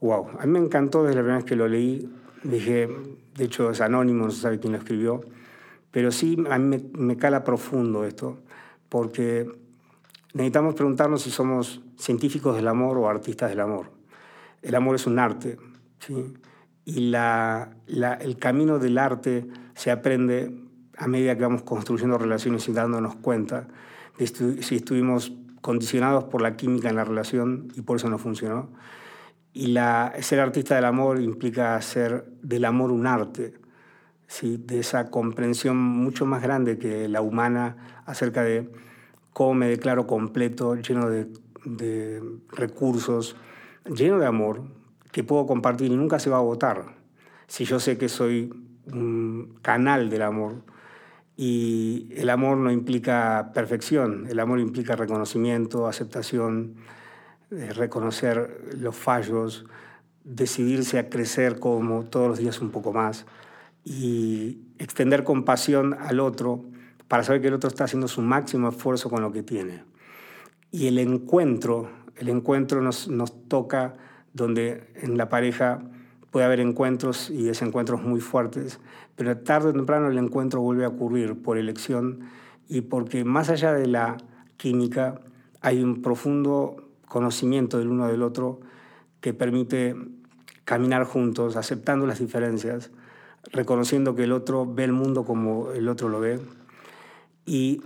Wow, 0.01 0.31
a 0.39 0.47
mí 0.47 0.53
me 0.53 0.59
encantó 0.59 1.05
desde 1.05 1.15
la 1.15 1.21
primera 1.21 1.37
vez 1.37 1.45
que 1.45 1.55
lo 1.55 1.69
leí. 1.69 2.13
Dije, 2.43 2.89
de 3.37 3.45
hecho 3.45 3.71
es 3.71 3.81
anónimo, 3.81 4.25
no 4.25 4.31
se 4.33 4.41
sabe 4.41 4.59
quién 4.59 4.73
lo 4.73 4.79
escribió, 4.81 5.21
pero 5.93 6.11
sí 6.11 6.37
a 6.51 6.59
mí 6.59 6.91
me, 6.93 7.17
cala 7.17 7.45
profundo 7.45 8.05
esto, 8.05 8.39
porque 8.89 9.49
necesitamos 10.35 10.75
preguntarnos 10.75 11.23
si 11.23 11.31
somos 11.31 11.83
científicos 11.97 12.57
del 12.57 12.67
amor 12.67 12.99
o 12.99 13.09
artistas 13.09 13.51
del 13.51 13.61
amor. 13.61 13.93
El 14.61 14.75
amor 14.75 14.97
es 14.97 15.07
un 15.07 15.21
arte, 15.21 15.57
¿sí? 16.01 16.35
y 16.85 17.11
la, 17.11 17.77
el 17.87 18.37
camino 18.39 18.81
del 18.81 18.99
arte 18.99 19.47
se 19.75 19.93
aprende 19.93 20.62
a 20.97 21.07
medida 21.09 21.37
que 21.37 21.43
vamos 21.43 21.63
construyendo 21.63 22.19
relaciones 22.19 22.69
y 22.69 22.73
dándonos 22.73 23.17
cuenta 23.17 23.69
de 24.19 24.27
si 24.63 24.77
estuvimos 24.77 25.33
condicionados 25.61 26.25
por 26.25 26.43
la 26.43 26.57
química 26.57 26.91
en 26.91 26.97
la 26.97 27.05
relación 27.05 27.69
y 27.75 27.83
por 27.83 27.97
eso 27.97 28.11
no 28.11 28.19
funcionó. 28.19 28.69
Y 29.55 29.77
ser 30.21 30.41
artista 30.41 30.75
del 30.75 30.85
amor 30.85 31.21
implica 31.21 31.77
hacer 31.77 32.27
del 32.43 32.65
amor 32.65 32.91
un 32.91 33.07
arte, 33.07 33.55
¿sí? 34.27 34.57
de 34.57 34.81
esa 34.81 35.11
comprensión 35.11 35.77
mucho 35.77 36.27
más 36.27 36.43
grande 36.43 36.79
que 36.79 37.09
la 37.09 37.21
humana 37.21 38.03
acerca 38.07 38.43
de 38.43 38.71
cómo 39.33 39.55
me 39.55 39.69
declaro 39.69 40.07
completo, 40.07 40.75
lleno 40.75 41.09
de, 41.09 41.29
de 41.65 42.23
recursos, 42.51 43.37
lleno 43.95 44.19
de 44.19 44.27
amor, 44.27 44.63
que 45.11 45.23
puedo 45.23 45.47
compartir 45.47 45.93
y 45.93 45.97
nunca 45.97 46.19
se 46.19 46.31
va 46.31 46.37
a 46.37 46.41
agotar. 46.41 46.97
Si 47.47 47.65
yo 47.65 47.79
sé 47.79 47.99
que 47.99 48.09
soy 48.09 48.53
un 48.91 49.59
canal 49.61 50.09
del 50.09 50.23
amor, 50.23 50.63
y 51.37 52.09
el 52.17 52.31
amor 52.31 52.59
no 52.59 52.71
implica 52.71 53.51
perfección, 53.55 54.27
el 54.29 54.39
amor 54.41 54.61
implica 54.61 54.97
reconocimiento, 54.97 55.87
aceptación, 55.87 56.77
eh, 57.51 57.73
reconocer 57.73 58.75
los 58.79 58.97
fallos, 58.97 59.65
decidirse 60.25 60.99
a 60.99 61.09
crecer 61.09 61.59
como 61.59 62.05
todos 62.05 62.29
los 62.29 62.39
días 62.39 62.61
un 62.61 62.71
poco 62.71 62.93
más 62.93 63.27
y 63.85 64.61
extender 64.79 65.25
compasión 65.25 65.95
al 65.95 66.21
otro 66.21 66.65
para 67.09 67.25
saber 67.25 67.41
que 67.41 67.49
el 67.49 67.55
otro 67.55 67.69
está 67.69 67.85
haciendo 67.85 68.09
su 68.09 68.23
máximo 68.23 68.69
esfuerzo 68.69 69.11
con 69.11 69.23
lo 69.23 69.33
que 69.33 69.43
tiene. 69.43 69.85
Y 70.71 70.87
el 70.87 70.99
encuentro, 70.99 71.91
el 72.17 72.29
encuentro 72.29 72.81
nos, 72.81 73.09
nos 73.09 73.49
toca 73.49 73.95
donde 74.33 74.91
en 74.95 75.19
la 75.19 75.29
pareja 75.29 75.83
puede 76.33 76.47
haber 76.47 76.61
encuentros 76.61 77.31
y 77.31 77.45
desencuentros 77.45 78.03
muy 78.03 78.21
fuertes, 78.21 78.81
pero 79.15 79.37
tarde 79.39 79.69
o 79.69 79.73
temprano 79.73 80.09
el 80.09 80.19
encuentro 80.19 80.62
vuelve 80.62 80.87
a 80.87 80.89
ocurrir 80.89 81.41
por 81.41 81.59
elección 81.59 82.21
y 82.69 82.81
porque 82.81 83.23
más 83.23 83.51
allá 83.51 83.75
de 83.75 83.87
la 83.87 84.17
química 84.57 85.21
hay 85.61 85.83
un 85.83 86.01
profundo 86.01 86.89
conocimiento 87.07 87.79
del 87.79 87.89
uno 87.89 88.09
del 88.09 88.23
otro 88.23 88.61
que 89.21 89.35
permite 89.35 89.95
caminar 90.65 91.05
juntos, 91.05 91.57
aceptando 91.57 92.07
las 92.07 92.19
diferencias, 92.19 92.91
reconociendo 93.53 94.15
que 94.15 94.25
el 94.25 94.33
otro 94.33 94.65
ve 94.67 94.85
el 94.85 94.93
mundo 94.93 95.25
como 95.25 95.71
el 95.73 95.87
otro 95.87 96.09
lo 96.09 96.19
ve. 96.19 96.41
Y 97.45 97.83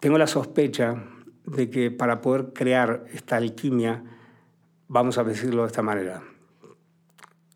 tengo 0.00 0.18
la 0.18 0.26
sospecha 0.26 1.04
de 1.44 1.70
que 1.70 1.92
para 1.92 2.20
poder 2.20 2.52
crear 2.52 3.04
esta 3.12 3.36
alquimia, 3.36 4.02
vamos 4.88 5.16
a 5.18 5.24
decirlo 5.24 5.62
de 5.62 5.68
esta 5.68 5.82
manera, 5.82 6.22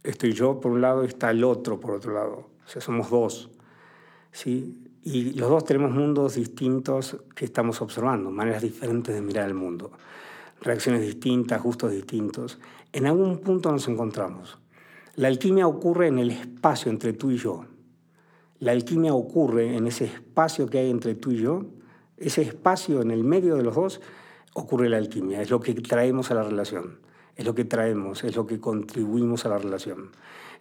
estoy 0.02 0.32
yo 0.32 0.60
por 0.60 0.72
un 0.72 0.80
lado 0.80 1.04
y 1.04 1.08
está 1.08 1.30
el 1.30 1.44
otro 1.44 1.78
por 1.80 1.94
otro 1.94 2.12
lado. 2.14 2.50
O 2.64 2.68
sea, 2.68 2.80
somos 2.80 3.10
dos. 3.10 3.50
¿sí? 4.32 4.78
Y 5.02 5.32
los 5.32 5.48
dos 5.48 5.64
tenemos 5.64 5.92
mundos 5.92 6.34
distintos 6.34 7.16
que 7.34 7.44
estamos 7.44 7.80
observando, 7.80 8.30
maneras 8.30 8.62
diferentes 8.62 9.14
de 9.14 9.22
mirar 9.22 9.48
el 9.48 9.54
mundo, 9.54 9.92
reacciones 10.60 11.00
distintas, 11.02 11.62
gustos 11.62 11.92
distintos. 11.92 12.58
En 12.92 13.06
algún 13.06 13.38
punto 13.38 13.72
nos 13.72 13.88
encontramos. 13.88 14.58
La 15.16 15.28
alquimia 15.28 15.66
ocurre 15.66 16.08
en 16.08 16.18
el 16.18 16.30
espacio 16.30 16.90
entre 16.90 17.12
tú 17.12 17.30
y 17.30 17.36
yo. 17.36 17.64
La 18.58 18.72
alquimia 18.72 19.14
ocurre 19.14 19.74
en 19.74 19.86
ese 19.86 20.04
espacio 20.04 20.68
que 20.68 20.78
hay 20.78 20.90
entre 20.90 21.14
tú 21.14 21.30
y 21.30 21.38
yo. 21.38 21.64
Ese 22.18 22.42
espacio 22.42 23.00
en 23.00 23.10
el 23.10 23.24
medio 23.24 23.56
de 23.56 23.62
los 23.62 23.74
dos 23.74 24.00
ocurre 24.52 24.90
la 24.90 24.98
alquimia, 24.98 25.40
es 25.40 25.48
lo 25.50 25.60
que 25.60 25.72
traemos 25.74 26.30
a 26.30 26.34
la 26.34 26.42
relación 26.42 26.98
es 27.40 27.46
lo 27.46 27.54
que 27.54 27.64
traemos, 27.64 28.22
es 28.22 28.36
lo 28.36 28.46
que 28.46 28.60
contribuimos 28.60 29.46
a 29.46 29.48
la 29.48 29.56
relación. 29.56 30.10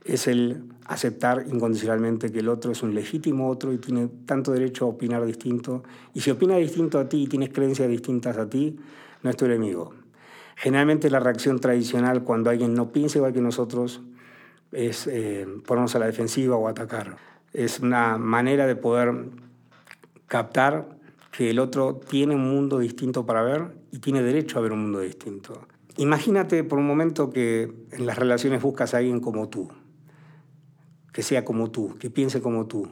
Es 0.05 0.27
el 0.27 0.63
aceptar 0.85 1.43
incondicionalmente 1.45 2.31
que 2.31 2.39
el 2.39 2.47
otro 2.47 2.71
es 2.71 2.81
un 2.83 2.95
legítimo 2.95 3.49
otro 3.49 3.73
y 3.73 3.79
tiene 3.79 4.07
tanto 4.25 4.53
derecho 4.53 4.85
a 4.85 4.87
opinar 4.87 5.25
distinto. 5.25 5.83
Y 6.13 6.21
si 6.21 6.31
opina 6.31 6.55
distinto 6.55 6.97
a 6.97 7.09
ti 7.09 7.23
y 7.23 7.27
tienes 7.27 7.49
creencias 7.49 7.89
distintas 7.89 8.37
a 8.37 8.49
ti, 8.49 8.79
no 9.21 9.29
es 9.29 9.35
tu 9.35 9.43
enemigo. 9.43 9.93
Generalmente 10.55 11.09
la 11.09 11.19
reacción 11.19 11.59
tradicional 11.59 12.23
cuando 12.23 12.49
alguien 12.49 12.73
no 12.73 12.93
piensa 12.93 13.17
igual 13.17 13.33
que 13.33 13.41
nosotros 13.41 13.99
es 14.71 15.05
eh, 15.07 15.45
ponernos 15.65 15.93
a 15.95 15.99
la 15.99 16.05
defensiva 16.05 16.55
o 16.55 16.69
atacar. 16.69 17.17
Es 17.51 17.81
una 17.81 18.17
manera 18.17 18.67
de 18.67 18.77
poder 18.77 19.25
captar 20.27 20.87
que 21.33 21.49
el 21.49 21.59
otro 21.59 21.95
tiene 21.95 22.35
un 22.35 22.49
mundo 22.49 22.79
distinto 22.79 23.25
para 23.25 23.41
ver 23.41 23.75
y 23.91 23.99
tiene 23.99 24.23
derecho 24.23 24.59
a 24.59 24.61
ver 24.61 24.71
un 24.71 24.83
mundo 24.83 25.01
distinto. 25.01 25.67
Imagínate 25.99 26.63
por 26.63 26.79
un 26.79 26.87
momento 26.87 27.29
que 27.29 27.71
en 27.91 28.05
las 28.05 28.17
relaciones 28.17 28.61
buscas 28.61 28.93
a 28.93 28.97
alguien 28.97 29.19
como 29.19 29.49
tú, 29.49 29.69
que 31.13 31.23
sea 31.23 31.45
como 31.45 31.71
tú, 31.71 31.97
que 31.99 32.09
piense 32.09 32.41
como 32.41 32.67
tú. 32.67 32.89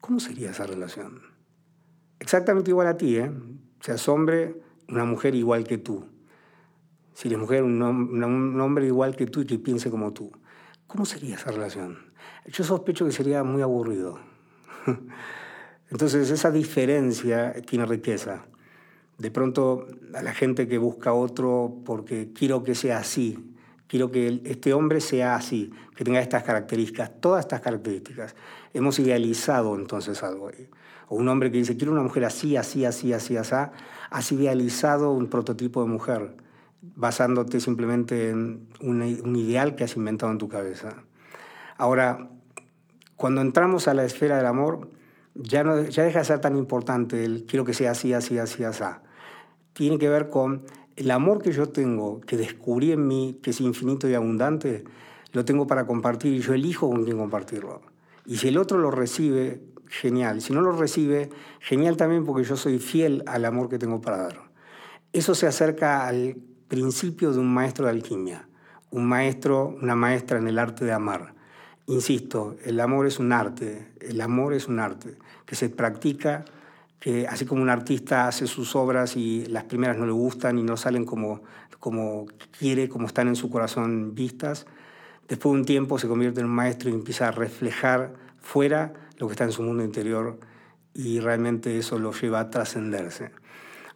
¿Cómo 0.00 0.20
sería 0.20 0.50
esa 0.50 0.66
relación? 0.66 1.20
Exactamente 2.20 2.70
igual 2.70 2.86
a 2.86 2.96
ti, 2.96 3.16
¿eh? 3.16 3.30
Seas 3.80 4.08
hombre, 4.08 4.60
una 4.88 5.04
mujer 5.04 5.34
igual 5.34 5.64
que 5.64 5.78
tú 5.78 6.04
si 7.16 7.28
eres 7.28 7.38
mujer, 7.38 7.62
un, 7.62 7.80
un, 7.82 8.60
hombre 8.60 8.86
igual 8.86 9.16
que 9.16 9.24
tú 9.24 9.40
y 9.40 9.46
que 9.46 9.58
piense 9.58 9.90
como 9.90 10.12
tú. 10.12 10.30
¿Cómo 10.86 11.06
sería 11.06 11.36
esa 11.36 11.50
relación? 11.50 12.12
Yo 12.46 12.62
sospecho 12.62 13.06
que 13.06 13.10
sería 13.10 13.42
muy 13.42 13.62
aburrido. 13.62 14.20
Entonces 15.90 16.30
esa 16.30 16.50
diferencia 16.50 17.54
tiene 17.62 17.86
riqueza. 17.86 18.44
De 19.18 19.30
pronto 19.30 19.86
a 20.14 20.22
la 20.22 20.34
gente 20.34 20.68
que 20.68 20.78
busca 20.78 21.12
otro 21.12 21.74
porque 21.84 22.32
quiero 22.34 22.62
que 22.62 22.74
sea 22.74 22.98
así, 22.98 23.54
quiero 23.86 24.10
que 24.10 24.42
este 24.44 24.74
hombre 24.74 25.00
sea 25.00 25.36
así, 25.36 25.72
que 25.94 26.04
tenga 26.04 26.20
estas 26.20 26.42
características, 26.42 27.12
todas 27.20 27.44
estas 27.44 27.60
características. 27.60 28.34
Hemos 28.74 28.98
idealizado 28.98 29.74
entonces 29.76 30.22
algo. 30.22 30.50
O 31.08 31.16
un 31.16 31.28
hombre 31.28 31.50
que 31.50 31.58
dice, 31.58 31.76
quiero 31.76 31.92
una 31.92 32.02
mujer 32.02 32.24
así, 32.24 32.56
así, 32.56 32.84
así, 32.84 33.12
así, 33.12 33.36
así, 33.36 33.54
has 34.10 34.32
idealizado 34.32 35.12
un 35.12 35.28
prototipo 35.28 35.82
de 35.82 35.88
mujer 35.88 36.36
basándote 36.94 37.60
simplemente 37.60 38.30
en 38.30 38.68
un, 38.80 39.36
ideal 39.36 39.74
que 39.74 39.84
has 39.84 39.96
inventado 39.96 40.32
en 40.32 40.38
tu 40.38 40.48
cabeza. 40.48 41.04
Ahora, 41.76 42.28
cuando 43.16 43.40
entramos 43.40 43.88
a 43.88 43.94
la 43.94 44.04
esfera 44.04 44.36
del 44.36 44.46
amor, 44.46 44.90
ya, 45.34 45.64
no, 45.64 45.82
ya 45.82 46.04
deja 46.04 46.20
de 46.20 46.24
ser 46.24 46.40
tan 46.40 46.56
importante 46.56 47.24
el 47.24 47.44
quiero 47.46 47.64
que 47.64 47.74
sea 47.74 47.92
así, 47.92 48.12
así, 48.12 48.38
así, 48.38 48.64
así. 48.64 48.84
Tiene 49.76 49.98
que 49.98 50.08
ver 50.08 50.30
con 50.30 50.62
el 50.96 51.10
amor 51.10 51.42
que 51.42 51.52
yo 51.52 51.68
tengo, 51.68 52.22
que 52.22 52.38
descubrí 52.38 52.92
en 52.92 53.06
mí, 53.06 53.38
que 53.42 53.50
es 53.50 53.60
infinito 53.60 54.08
y 54.08 54.14
abundante, 54.14 54.84
lo 55.32 55.44
tengo 55.44 55.66
para 55.66 55.86
compartir 55.86 56.32
y 56.32 56.40
yo 56.40 56.54
elijo 56.54 56.88
con 56.88 57.04
quién 57.04 57.18
compartirlo. 57.18 57.82
Y 58.24 58.38
si 58.38 58.48
el 58.48 58.56
otro 58.56 58.78
lo 58.78 58.90
recibe, 58.90 59.60
genial. 59.86 60.40
Si 60.40 60.54
no 60.54 60.62
lo 60.62 60.72
recibe, 60.72 61.28
genial 61.60 61.98
también 61.98 62.24
porque 62.24 62.42
yo 62.42 62.56
soy 62.56 62.78
fiel 62.78 63.22
al 63.26 63.44
amor 63.44 63.68
que 63.68 63.78
tengo 63.78 64.00
para 64.00 64.16
dar. 64.16 64.50
Eso 65.12 65.34
se 65.34 65.46
acerca 65.46 66.06
al 66.06 66.36
principio 66.68 67.32
de 67.32 67.38
un 67.38 67.52
maestro 67.52 67.84
de 67.84 67.90
alquimia, 67.90 68.48
un 68.90 69.06
maestro, 69.06 69.76
una 69.82 69.94
maestra 69.94 70.38
en 70.38 70.48
el 70.48 70.58
arte 70.58 70.86
de 70.86 70.92
amar. 70.94 71.34
Insisto, 71.84 72.56
el 72.64 72.80
amor 72.80 73.06
es 73.06 73.18
un 73.18 73.30
arte, 73.30 73.92
el 74.00 74.22
amor 74.22 74.54
es 74.54 74.68
un 74.68 74.80
arte 74.80 75.18
que 75.44 75.54
se 75.54 75.68
practica, 75.68 76.46
que 77.00 77.26
así 77.26 77.44
como 77.44 77.62
un 77.62 77.68
artista 77.68 78.26
hace 78.26 78.46
sus 78.46 78.74
obras 78.74 79.16
y 79.16 79.46
las 79.46 79.64
primeras 79.64 79.96
no 79.96 80.06
le 80.06 80.12
gustan 80.12 80.58
y 80.58 80.62
no 80.62 80.76
salen 80.76 81.04
como, 81.04 81.42
como 81.78 82.26
quiere, 82.58 82.88
como 82.88 83.06
están 83.06 83.28
en 83.28 83.36
su 83.36 83.50
corazón 83.50 84.14
vistas, 84.14 84.66
después 85.28 85.52
de 85.52 85.60
un 85.60 85.64
tiempo 85.64 85.98
se 85.98 86.08
convierte 86.08 86.40
en 86.40 86.46
un 86.46 86.52
maestro 86.52 86.90
y 86.90 86.94
empieza 86.94 87.28
a 87.28 87.30
reflejar 87.30 88.14
fuera 88.40 88.94
lo 89.18 89.26
que 89.26 89.32
está 89.32 89.44
en 89.44 89.52
su 89.52 89.62
mundo 89.62 89.84
interior 89.84 90.38
y 90.94 91.20
realmente 91.20 91.78
eso 91.78 91.98
lo 91.98 92.12
lleva 92.12 92.40
a 92.40 92.50
trascenderse. 92.50 93.30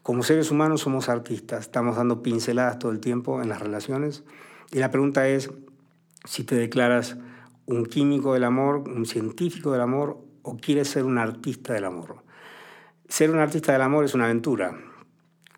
Como 0.03 0.23
seres 0.23 0.51
humanos 0.51 0.83
somos 0.83 1.09
artistas, 1.09 1.61
estamos 1.63 1.97
dando 1.97 2.23
pinceladas 2.23 2.79
todo 2.79 2.93
el 2.93 3.01
tiempo 3.01 3.43
en 3.43 3.49
las 3.49 3.61
relaciones 3.61 4.25
y 4.73 4.79
la 4.79 4.91
pregunta 4.91 5.29
es 5.29 5.51
si 6.25 6.45
te 6.45 6.55
declaras 6.55 7.17
un 7.67 7.87
químico 7.87 8.35
del 8.35 8.45
amor, 8.45 8.89
un 8.89 9.07
científico 9.07 9.73
del 9.73 9.81
amor 9.81 10.19
o 10.43 10.57
quieres 10.57 10.89
ser 10.89 11.05
un 11.05 11.19
artista 11.19 11.73
del 11.73 11.85
amor. 11.85 12.23
Ser 13.11 13.31
un 13.31 13.39
artista 13.39 13.73
del 13.73 13.83
amor 13.83 14.07
es 14.07 14.15
una 14.15 14.25
aventura, 14.25 14.79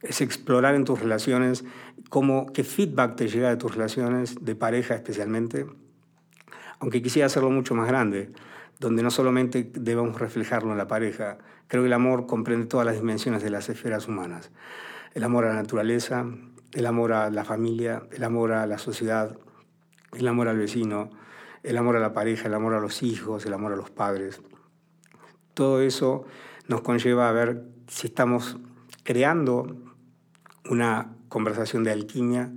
es 0.01 0.21
explorar 0.21 0.75
en 0.75 0.85
tus 0.85 0.99
relaciones 0.99 1.65
cómo, 2.09 2.47
qué 2.53 2.65
feedback 2.65 3.15
te 3.15 3.29
llega 3.29 3.51
de 3.51 3.57
tus 3.57 3.77
relaciones, 3.77 4.35
de 4.41 4.57
pareja 4.57 4.97
especialmente, 4.97 5.67
aunque 6.81 7.01
quisiera 7.01 7.27
hacerlo 7.27 7.51
mucho 7.51 7.77
más 7.77 7.87
grande, 7.87 8.33
donde 8.81 9.05
no 9.05 9.12
solamente 9.12 9.71
debemos 9.73 10.21
reflejarlo 10.21 10.73
en 10.73 10.79
la 10.79 10.88
pareja, 10.88 11.38
Creo 11.73 11.85
que 11.85 11.87
el 11.87 11.95
amor 11.95 12.27
comprende 12.27 12.67
todas 12.67 12.85
las 12.85 12.97
dimensiones 12.97 13.43
de 13.43 13.49
las 13.49 13.71
esferas 13.71 14.07
humanas. 14.07 14.51
El 15.15 15.25
amor 15.25 15.47
a 15.47 15.49
la 15.49 15.55
naturaleza, 15.55 16.27
el 16.73 16.85
amor 16.85 17.15
a 17.15 17.31
la 17.31 17.47
familia, 17.47 18.03
el 18.12 18.23
amor 18.25 18.53
a 18.53 18.67
la 18.67 18.77
sociedad, 18.77 19.38
el 20.12 20.29
amor 20.29 20.49
al 20.49 20.59
vecino, 20.59 21.09
el 21.62 21.79
amor 21.79 21.97
a 21.97 22.01
la 22.01 22.12
pareja, 22.12 22.49
el 22.49 22.53
amor 22.53 22.75
a 22.75 22.79
los 22.79 23.03
hijos, 23.03 23.47
el 23.47 23.55
amor 23.55 23.73
a 23.73 23.77
los 23.77 23.88
padres. 23.88 24.43
Todo 25.55 25.81
eso 25.81 26.27
nos 26.73 26.81
conlleva 26.81 27.29
a 27.29 27.33
ver 27.33 27.65
si 27.87 28.07
estamos 28.07 28.57
creando 29.03 29.77
una 30.71 31.13
conversación 31.29 31.85
de 31.85 31.93
alquimia 31.93 32.51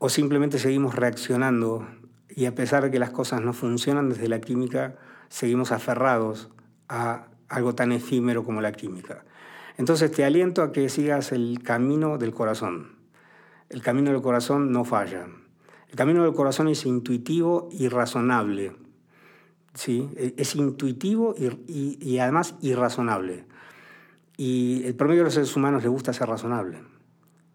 o 0.00 0.08
simplemente 0.08 0.58
seguimos 0.58 0.96
reaccionando 0.96 1.86
y 2.28 2.46
a 2.46 2.56
pesar 2.56 2.82
de 2.82 2.90
que 2.90 2.98
las 2.98 3.10
cosas 3.10 3.42
no 3.42 3.52
funcionan 3.52 4.08
desde 4.08 4.28
la 4.28 4.40
química, 4.40 4.96
seguimos 5.28 5.70
aferrados 5.70 6.50
a 6.88 7.28
algo 7.48 7.76
tan 7.76 7.92
efímero 7.92 8.42
como 8.42 8.60
la 8.60 8.72
química. 8.72 9.24
Entonces 9.78 10.10
te 10.10 10.24
aliento 10.24 10.62
a 10.62 10.72
que 10.72 10.88
sigas 10.88 11.30
el 11.30 11.62
camino 11.62 12.18
del 12.18 12.34
corazón. 12.34 12.96
El 13.68 13.80
camino 13.80 14.10
del 14.10 14.22
corazón 14.22 14.72
no 14.72 14.84
falla. 14.84 15.28
El 15.88 15.94
camino 15.94 16.24
del 16.24 16.34
corazón 16.34 16.66
es 16.66 16.84
intuitivo 16.84 17.68
y 17.70 17.86
razonable. 17.86 18.74
¿Sí? 19.76 20.08
E, 20.16 20.34
es 20.36 20.56
intuitivo 20.56 21.34
y, 21.38 22.18
además 22.18 22.56
irrazonable. 22.60 23.44
Y 24.36 24.82
el 24.84 24.94
promedio 24.94 25.20
de 25.20 25.24
los 25.26 25.34
seres 25.34 25.54
humanos 25.56 25.82
le 25.82 25.88
gusta 25.88 26.12
ser 26.12 26.28
razonable. 26.28 26.78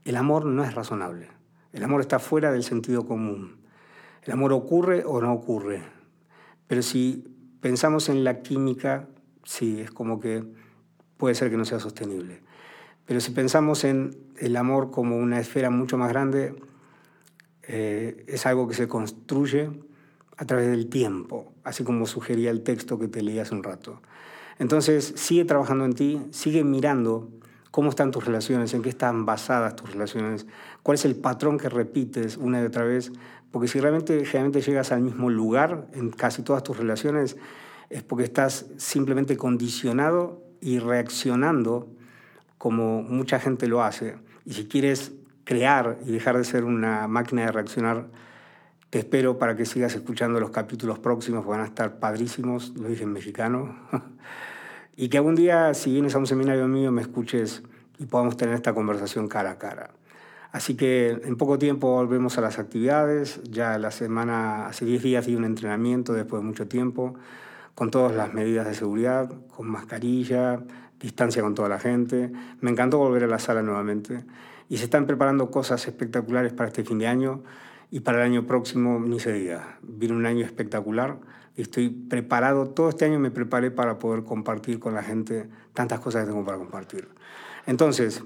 El 0.05 0.15
amor 0.15 0.45
no 0.45 0.63
es 0.63 0.73
razonable. 0.73 1.27
El 1.73 1.83
amor 1.83 2.01
está 2.01 2.19
fuera 2.19 2.51
del 2.51 2.63
sentido 2.63 3.05
común. 3.05 3.57
El 4.23 4.33
amor 4.33 4.53
ocurre 4.53 5.03
o 5.05 5.21
no 5.21 5.33
ocurre. 5.33 5.83
Pero 6.67 6.81
si 6.81 7.25
pensamos 7.59 8.09
en 8.09 8.23
la 8.23 8.41
química 8.41 9.07
sí, 9.43 9.81
es 9.81 9.91
como 9.91 10.19
que 10.19 10.43
puede 11.17 11.35
ser 11.35 11.49
que 11.49 11.57
no 11.57 11.65
sea 11.65 11.79
sostenible. 11.79 12.41
Pero 13.05 13.19
si 13.19 13.31
pensamos 13.31 13.83
en 13.83 14.17
el 14.37 14.55
amor 14.55 14.91
como 14.91 15.17
una 15.17 15.39
esfera 15.39 15.69
mucho 15.69 15.97
más 15.97 16.09
grande, 16.09 16.55
eh, 17.63 18.25
es 18.27 18.45
algo 18.45 18.67
que 18.67 18.73
se 18.73 18.87
construye 18.87 19.69
a 20.41 20.45
través 20.45 20.71
del 20.71 20.87
tiempo, 20.87 21.53
así 21.63 21.83
como 21.83 22.07
sugería 22.07 22.49
el 22.49 22.63
texto 22.63 22.97
que 22.97 23.07
te 23.07 23.21
leí 23.21 23.37
hace 23.37 23.53
un 23.53 23.61
rato. 23.61 24.01
Entonces, 24.57 25.13
sigue 25.15 25.45
trabajando 25.45 25.85
en 25.85 25.93
ti, 25.93 26.19
sigue 26.31 26.63
mirando 26.63 27.29
cómo 27.69 27.91
están 27.91 28.09
tus 28.09 28.25
relaciones, 28.25 28.73
en 28.73 28.81
qué 28.81 28.89
están 28.89 29.23
basadas 29.27 29.75
tus 29.75 29.91
relaciones, 29.91 30.47
cuál 30.81 30.95
es 30.95 31.05
el 31.05 31.15
patrón 31.15 31.59
que 31.59 31.69
repites 31.69 32.37
una 32.37 32.59
y 32.59 32.65
otra 32.65 32.83
vez, 32.83 33.11
porque 33.51 33.67
si 33.67 33.79
realmente 33.79 34.25
generalmente 34.25 34.61
llegas 34.61 34.91
al 34.91 35.01
mismo 35.01 35.29
lugar 35.29 35.85
en 35.93 36.09
casi 36.09 36.41
todas 36.41 36.63
tus 36.63 36.75
relaciones, 36.75 37.37
es 37.91 38.01
porque 38.01 38.23
estás 38.23 38.65
simplemente 38.77 39.37
condicionado 39.37 40.41
y 40.59 40.79
reaccionando 40.79 41.87
como 42.57 43.03
mucha 43.03 43.39
gente 43.39 43.67
lo 43.67 43.83
hace. 43.83 44.15
Y 44.45 44.53
si 44.53 44.65
quieres 44.65 45.11
crear 45.43 45.99
y 46.03 46.11
dejar 46.11 46.35
de 46.35 46.45
ser 46.45 46.63
una 46.63 47.07
máquina 47.07 47.45
de 47.45 47.51
reaccionar, 47.51 48.07
te 48.91 48.99
espero 48.99 49.39
para 49.39 49.55
que 49.55 49.65
sigas 49.65 49.95
escuchando 49.95 50.41
los 50.41 50.51
capítulos 50.51 50.99
próximos, 50.99 51.45
van 51.45 51.61
a 51.61 51.65
estar 51.65 51.97
padrísimos, 51.97 52.73
lo 52.75 52.89
dije 52.89 53.03
en 53.03 53.13
mexicano. 53.13 53.73
y 54.97 55.07
que 55.07 55.17
algún 55.17 55.33
día, 55.33 55.73
si 55.73 55.93
vienes 55.93 56.13
a 56.13 56.17
un 56.17 56.27
seminario 56.27 56.67
mío, 56.67 56.91
me 56.91 57.01
escuches 57.01 57.63
y 57.99 58.05
podamos 58.05 58.35
tener 58.35 58.53
esta 58.53 58.73
conversación 58.73 59.29
cara 59.29 59.51
a 59.51 59.57
cara. 59.57 59.91
Así 60.51 60.75
que 60.75 61.11
en 61.23 61.37
poco 61.37 61.57
tiempo 61.57 61.87
volvemos 61.87 62.37
a 62.37 62.41
las 62.41 62.59
actividades. 62.59 63.39
Ya 63.43 63.77
la 63.77 63.91
semana, 63.91 64.67
hace 64.67 64.83
10 64.83 65.01
días 65.01 65.25
di 65.25 65.35
un 65.35 65.45
entrenamiento 65.45 66.11
después 66.11 66.41
de 66.41 66.47
mucho 66.47 66.67
tiempo 66.67 67.15
con 67.75 67.91
todas 67.91 68.13
las 68.13 68.33
medidas 68.33 68.67
de 68.67 68.73
seguridad, 68.73 69.31
con 69.55 69.69
mascarilla, 69.69 70.63
distancia 70.99 71.41
con 71.41 71.55
toda 71.55 71.69
la 71.69 71.79
gente. 71.79 72.29
Me 72.59 72.69
encantó 72.69 72.97
volver 72.97 73.23
a 73.23 73.27
la 73.27 73.39
sala 73.39 73.61
nuevamente 73.61 74.25
y 74.67 74.79
se 74.79 74.83
están 74.83 75.05
preparando 75.05 75.49
cosas 75.49 75.87
espectaculares 75.87 76.51
para 76.51 76.67
este 76.67 76.83
fin 76.83 76.99
de 76.99 77.07
año 77.07 77.43
y 77.91 77.99
para 77.99 78.19
el 78.19 78.23
año 78.23 78.47
próximo 78.47 78.99
ni 78.99 79.19
se 79.19 79.33
diga. 79.33 79.77
Viene 79.83 80.15
un 80.15 80.25
año 80.25 80.43
espectacular 80.43 81.19
estoy 81.61 81.89
preparado, 81.89 82.67
todo 82.69 82.89
este 82.89 83.05
año 83.05 83.19
me 83.19 83.31
preparé 83.31 83.71
para 83.71 83.99
poder 83.99 84.23
compartir 84.23 84.79
con 84.79 84.93
la 84.93 85.03
gente 85.03 85.49
tantas 85.73 85.99
cosas 85.99 86.23
que 86.23 86.31
tengo 86.31 86.45
para 86.45 86.57
compartir. 86.57 87.07
Entonces, 87.65 88.23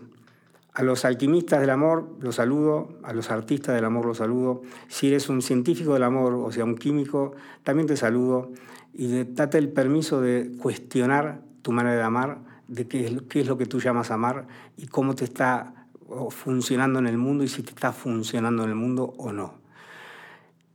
a 0.73 0.83
los 0.83 1.05
alquimistas 1.05 1.61
del 1.61 1.69
amor 1.69 2.17
los 2.19 2.35
saludo, 2.35 2.89
a 3.03 3.13
los 3.13 3.31
artistas 3.31 3.75
del 3.75 3.85
amor 3.85 4.05
los 4.05 4.17
saludo. 4.17 4.61
Si 4.87 5.07
eres 5.07 5.29
un 5.29 5.41
científico 5.41 5.93
del 5.93 6.03
amor, 6.03 6.33
o 6.33 6.51
sea, 6.51 6.65
un 6.65 6.75
químico, 6.75 7.33
también 7.63 7.87
te 7.87 7.95
saludo 7.95 8.51
y 8.93 9.23
date 9.23 9.57
el 9.57 9.69
permiso 9.69 10.21
de 10.21 10.51
cuestionar 10.61 11.41
tu 11.61 11.71
manera 11.71 11.95
de 11.95 12.03
amar, 12.03 12.39
de 12.67 12.87
qué 12.87 13.05
es, 13.05 13.21
qué 13.29 13.41
es 13.41 13.47
lo 13.47 13.57
que 13.57 13.65
tú 13.65 13.79
llamas 13.79 14.11
amar 14.11 14.47
y 14.77 14.87
cómo 14.87 15.15
te 15.15 15.25
está 15.25 15.74
funcionando 16.29 16.99
en 16.99 17.07
el 17.07 17.17
mundo 17.17 17.43
y 17.43 17.47
si 17.47 17.63
te 17.63 17.71
está 17.71 17.91
funcionando 17.91 18.63
en 18.63 18.69
el 18.69 18.75
mundo 18.75 19.13
o 19.17 19.31
no. 19.31 19.55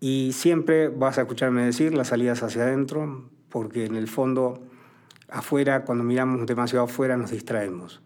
Y 0.00 0.32
siempre 0.32 0.88
vas 0.88 1.18
a 1.18 1.22
escucharme 1.22 1.64
decir 1.64 1.94
las 1.94 2.08
salidas 2.08 2.42
hacia 2.42 2.62
adentro, 2.62 3.28
porque 3.48 3.84
en 3.84 3.96
el 3.96 4.08
fondo 4.08 4.62
afuera, 5.28 5.84
cuando 5.84 6.04
miramos 6.04 6.46
demasiado 6.46 6.86
afuera, 6.86 7.16
nos 7.16 7.30
distraemos. 7.30 8.00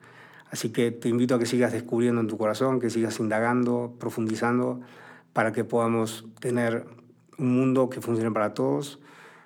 Así 0.50 0.70
que 0.70 0.90
te 0.90 1.08
invito 1.08 1.34
a 1.34 1.38
que 1.38 1.46
sigas 1.46 1.72
descubriendo 1.72 2.20
en 2.20 2.26
tu 2.26 2.37
corazón, 2.37 2.80
que 2.80 2.90
sigas 2.90 3.18
indagando, 3.20 3.94
profundizando, 3.98 4.80
para 5.32 5.52
que 5.52 5.64
podamos 5.64 6.26
tener 6.40 6.87
un 7.38 7.56
mundo 7.56 7.90
que 7.90 8.00
funcione 8.00 8.30
para 8.30 8.54
todos, 8.54 9.00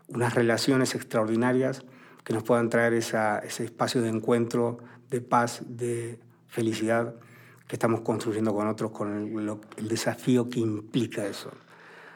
unas 0.08 0.34
relaciones 0.34 0.94
extraordinarias 0.94 1.84
que 2.24 2.34
nos 2.34 2.42
puedan 2.42 2.68
traer 2.68 2.92
ese 2.94 3.64
espacio 3.64 4.02
de 4.02 4.10
encuentro, 4.10 4.78
de 5.10 5.20
paz, 5.20 5.62
de 5.66 6.18
felicidad 6.46 7.14
que 7.68 7.76
estamos 7.76 8.00
construyendo 8.00 8.54
con 8.54 8.66
otros, 8.66 8.90
con 8.90 9.14
el, 9.76 9.88
desafío 9.88 10.48
que 10.48 10.58
implica 10.58 11.26
eso. 11.26 11.50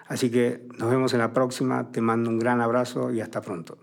Así 0.08 0.30
que 0.30 0.66
nos 0.78 0.90
vemos 0.90 1.12
en 1.12 1.20
la 1.20 1.32
próxima, 1.32 1.92
te 1.92 2.00
mando 2.00 2.30
un 2.30 2.38
gran 2.38 2.60
abrazo 2.60 3.12
y 3.12 3.20
hasta 3.20 3.42
pronto. 3.42 3.78